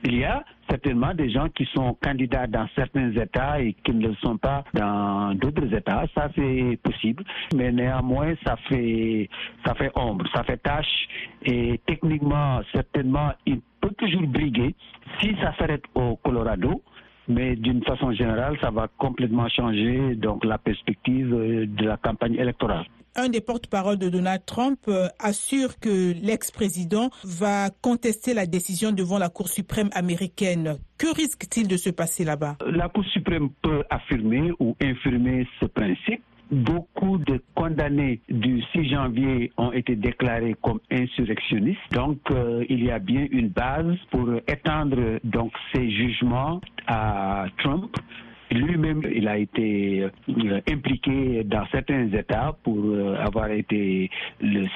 Il 0.05 0.19
y 0.19 0.25
a 0.25 0.45
certainement 0.69 1.15
des 1.15 1.31
gens 1.31 1.49
qui 1.49 1.65
sont 1.67 1.97
candidats 2.03 2.49
dans 2.49 2.67
certains 2.75 3.13
États 3.13 3.61
et 3.61 3.73
qui 3.85 3.93
ne 3.93 4.09
le 4.09 4.15
sont 4.17 4.37
pas 4.37 4.65
dans 4.75 5.33
d'autres 5.35 5.73
États. 5.73 6.07
Ça, 6.15 6.29
c'est 6.35 6.79
possible. 6.83 7.23
Mais 7.55 7.71
néanmoins, 7.71 8.35
ça 8.45 8.57
fait, 8.69 9.29
ça 9.65 9.75
fait 9.75 9.93
ombre, 9.95 10.27
ça 10.35 10.43
fait 10.43 10.57
tâche. 10.57 11.09
Et 11.45 11.81
techniquement, 11.87 12.61
certainement, 12.73 13.33
il 13.47 13.61
peut 13.87 13.95
toujours 13.99 14.27
briguer 14.27 14.75
si 15.21 15.35
ça 15.41 15.55
s'arrête 15.57 15.85
au 15.95 16.17
Colorado. 16.17 16.83
Mais 17.29 17.57
d'une 17.57 17.83
façon 17.85 18.13
générale, 18.13 18.57
ça 18.61 18.71
va 18.71 18.87
complètement 18.99 19.49
changer 19.49 20.15
donc 20.15 20.45
la 20.45 20.59
perspective 20.59 21.29
de 21.29 21.85
la 21.85 21.97
campagne 21.97 22.35
électorale 22.35 22.87
un 23.19 23.29
des 23.29 23.41
porte-parole 23.41 23.99
de 23.99 24.09
Donald 24.09 24.45
Trump 24.45 24.79
euh, 24.89 25.09
assure 25.19 25.79
que 25.81 26.13
l'ex-président 26.23 27.11
va 27.25 27.71
contester 27.81 28.35
la 28.35 28.47
décision 28.47 28.93
devant 28.93 29.19
la 29.19 29.29
Cour 29.31 29.49
suprême 29.49 29.89
américaine. 29.95 30.77
Que 30.99 31.15
risque-t-il 31.15 31.67
de 31.67 31.77
se 31.77 31.91
passer 31.91 32.25
là-bas? 32.25 32.57
La 32.67 32.89
Cour 32.89 33.05
suprême 33.07 33.49
peut 33.63 33.83
affirmer 33.91 34.53
ou 34.61 34.77
infirmer 34.83 35.47
ce 35.61 35.67
principe. 35.67 36.23
Beaucoup 36.51 37.19
de 37.19 37.43
condamnés 37.57 38.21
du 38.29 38.63
6 38.73 38.89
janvier 38.91 39.51
ont 39.57 39.73
été 39.73 39.97
déclarés 39.97 40.55
comme 40.63 40.79
insurrectionnistes. 40.93 41.81
Donc, 41.93 42.19
euh, 42.31 42.65
il 42.69 42.85
y 42.85 42.91
a 42.91 43.01
bien 43.01 43.27
une 43.33 43.49
base 43.49 43.97
pour 44.13 44.31
étendre 44.47 45.19
donc 45.25 45.53
ces 45.75 45.91
jugements 45.91 46.61
à 46.87 47.47
Trump. 47.59 47.97
Lui-même, 48.51 49.03
il 49.13 49.27
a 49.29 49.39
été 49.39 50.05
euh, 50.05 50.61
impliqué 50.71 51.43
dans 51.45 51.67
certains 51.73 52.07
États 52.13 52.55
pour 52.63 52.79
euh, 52.79 53.17
avoir 53.19 53.51
été 53.51 54.11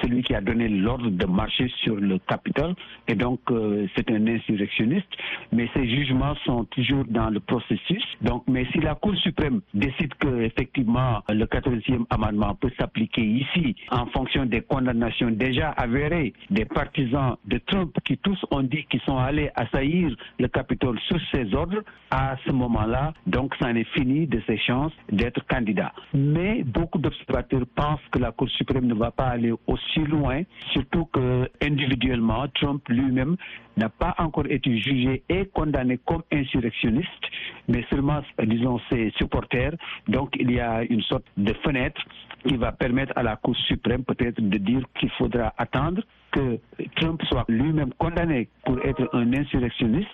celui 0.01 0.23
qui 0.23 0.33
a 0.35 0.41
donné 0.41 0.67
l'ordre 0.67 1.09
de 1.09 1.25
marcher 1.25 1.71
sur 1.83 1.95
le 1.95 2.19
Capitole. 2.19 2.75
Et 3.07 3.15
donc, 3.15 3.39
euh, 3.49 3.87
c'est 3.95 4.09
un 4.11 4.27
insurrectionniste. 4.27 5.07
Mais 5.51 5.69
ces 5.73 5.87
jugements 5.87 6.35
sont 6.45 6.65
toujours 6.65 7.05
dans 7.07 7.29
le 7.29 7.39
processus. 7.39 8.03
Donc, 8.21 8.43
mais 8.47 8.65
si 8.71 8.79
la 8.79 8.95
Cour 8.95 9.15
suprême 9.17 9.61
décide 9.73 10.13
que 10.15 10.41
effectivement 10.41 11.21
le 11.29 11.45
14e 11.45 12.05
amendement 12.09 12.55
peut 12.55 12.71
s'appliquer 12.79 13.23
ici 13.23 13.75
en 13.89 14.05
fonction 14.07 14.45
des 14.45 14.61
condamnations 14.61 15.31
déjà 15.31 15.69
avérées 15.69 16.33
des 16.49 16.65
partisans 16.65 17.35
de 17.45 17.57
Trump 17.59 17.95
qui 18.05 18.17
tous 18.17 18.37
ont 18.51 18.63
dit 18.63 18.85
qu'ils 18.89 19.01
sont 19.01 19.17
allés 19.17 19.49
assaillir 19.55 20.15
le 20.39 20.47
Capitole 20.47 20.99
sous 21.07 21.19
ses 21.31 21.53
ordres, 21.53 21.81
à 22.09 22.35
ce 22.45 22.51
moment-là, 22.51 23.13
donc 23.25 23.55
en 23.63 23.75
est 23.75 23.89
fini 23.93 24.27
de 24.27 24.41
ses 24.47 24.57
chances 24.57 24.93
d'être 25.11 25.45
candidat. 25.47 25.91
Mais 26.13 26.63
beaucoup 26.63 26.97
d'observateurs 26.97 27.65
pensent 27.75 28.01
que 28.11 28.19
la 28.19 28.31
Cour 28.31 28.49
suprême 28.49 28.85
ne 28.85 28.93
va 28.93 29.11
pas 29.11 29.27
aller 29.27 29.53
aussi 29.67 29.99
loin, 29.99 30.43
surtout 30.71 31.05
que 31.05 31.49
individuellement, 31.61 32.47
Trump 32.55 32.87
lui-même 32.89 33.35
n'a 33.77 33.89
pas 33.89 34.15
encore 34.17 34.47
été 34.47 34.77
jugé 34.77 35.23
et 35.29 35.45
condamné 35.45 35.99
comme 36.05 36.23
insurrectionniste, 36.31 37.25
mais 37.67 37.85
seulement, 37.89 38.21
disons, 38.43 38.79
ses 38.89 39.11
supporters. 39.17 39.75
Donc, 40.07 40.35
il 40.39 40.51
y 40.51 40.59
a 40.59 40.83
une 40.83 41.01
sorte 41.01 41.25
de 41.37 41.53
fenêtre 41.63 42.01
qui 42.45 42.57
va 42.57 42.71
permettre 42.71 43.13
à 43.15 43.23
la 43.23 43.35
Cour 43.35 43.55
suprême 43.55 44.03
peut-être 44.03 44.41
de 44.41 44.57
dire 44.57 44.81
qu'il 44.99 45.09
faudra 45.11 45.53
attendre 45.57 46.01
que 46.31 46.59
Trump 46.95 47.21
soit 47.27 47.45
lui-même 47.47 47.93
condamné 47.97 48.47
pour 48.65 48.79
être 48.83 49.09
un 49.13 49.33
insurrectionniste 49.33 50.09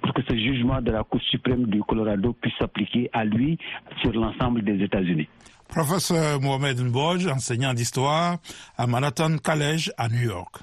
pour 0.00 0.14
que 0.14 0.22
ce 0.28 0.36
jugement 0.36 0.80
de 0.80 0.90
la 0.90 1.04
Cour 1.04 1.20
suprême 1.22 1.66
du 1.66 1.82
Colorado 1.82 2.32
puisse 2.32 2.54
s'appliquer 2.58 3.10
à 3.12 3.24
lui 3.24 3.58
sur 4.00 4.12
l'ensemble 4.12 4.62
des 4.62 4.82
États-Unis. 4.82 5.28
Professeur 5.68 6.40
Mohamed 6.40 6.78
Mboj, 6.80 7.26
enseignant 7.28 7.72
d'histoire 7.72 8.36
à 8.76 8.86
Manhattan 8.86 9.38
College 9.42 9.90
à 9.96 10.08
New 10.08 10.22
York. 10.22 10.56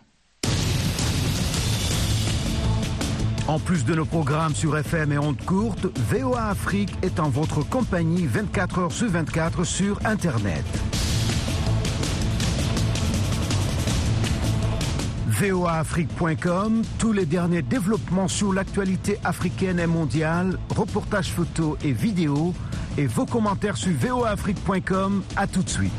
En 3.47 3.57
plus 3.57 3.83
de 3.83 3.95
nos 3.95 4.05
programmes 4.05 4.53
sur 4.53 4.77
FM 4.77 5.11
et 5.11 5.17
ondes 5.17 5.43
courtes, 5.43 5.87
VOA 6.11 6.49
Afrique 6.49 6.91
est 7.01 7.19
en 7.19 7.29
votre 7.29 7.67
compagnie 7.67 8.27
24 8.27 8.79
heures 8.79 8.91
sur 8.91 9.07
24 9.07 9.63
sur 9.63 10.05
Internet. 10.05 10.63
voaafrique.com, 15.39 16.81
tous 16.97 17.13
les 17.13 17.25
derniers 17.25 17.61
développements 17.61 18.27
sur 18.27 18.51
l'actualité 18.51 19.17
africaine 19.23 19.79
et 19.79 19.87
mondiale, 19.87 20.59
reportages 20.75 21.31
photos 21.31 21.77
et 21.83 21.93
vidéos, 21.93 22.53
et 22.97 23.07
vos 23.07 23.25
commentaires 23.25 23.77
sur 23.77 23.93
voafrique.com, 23.93 25.23
À 25.37 25.47
tout 25.47 25.63
de 25.63 25.69
suite. 25.69 25.91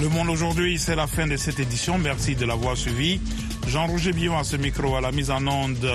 Le 0.00 0.08
monde 0.08 0.30
aujourd'hui, 0.30 0.78
c'est 0.78 0.96
la 0.96 1.06
fin 1.06 1.26
de 1.26 1.36
cette 1.36 1.60
édition. 1.60 1.98
Merci 1.98 2.34
de 2.34 2.46
l'avoir 2.46 2.76
suivi. 2.76 3.20
Jean-Roger 3.68 4.12
Bion 4.12 4.36
à 4.38 4.44
ce 4.44 4.56
micro 4.56 4.96
à 4.96 5.00
la 5.00 5.12
mise 5.12 5.30
en 5.30 5.46
onde. 5.46 5.88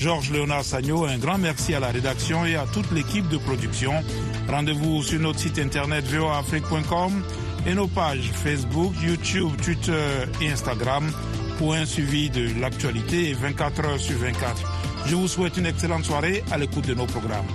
Georges 0.00 0.30
Léonard 0.30 0.64
Sagno. 0.64 1.04
Un 1.04 1.18
grand 1.18 1.36
merci 1.36 1.74
à 1.74 1.80
la 1.80 1.88
rédaction 1.88 2.46
et 2.46 2.56
à 2.56 2.64
toute 2.72 2.90
l'équipe 2.90 3.28
de 3.28 3.36
production. 3.36 3.92
Rendez-vous 4.48 5.02
sur 5.02 5.20
notre 5.20 5.38
site 5.38 5.58
internet 5.58 6.06
voafrique.com 6.06 7.22
et 7.66 7.74
nos 7.74 7.86
pages 7.86 8.30
Facebook, 8.32 8.94
YouTube, 9.02 9.50
Twitter 9.62 10.24
et 10.40 10.48
Instagram 10.48 11.12
pour 11.58 11.74
un 11.74 11.84
suivi 11.84 12.30
de 12.30 12.58
l'actualité 12.58 13.34
24 13.34 13.84
heures 13.84 14.00
sur 14.00 14.16
24. 14.16 15.04
Je 15.04 15.14
vous 15.14 15.28
souhaite 15.28 15.58
une 15.58 15.66
excellente 15.66 16.04
soirée 16.04 16.42
à 16.50 16.56
l'écoute 16.56 16.86
de 16.86 16.94
nos 16.94 17.06
programmes. 17.06 17.46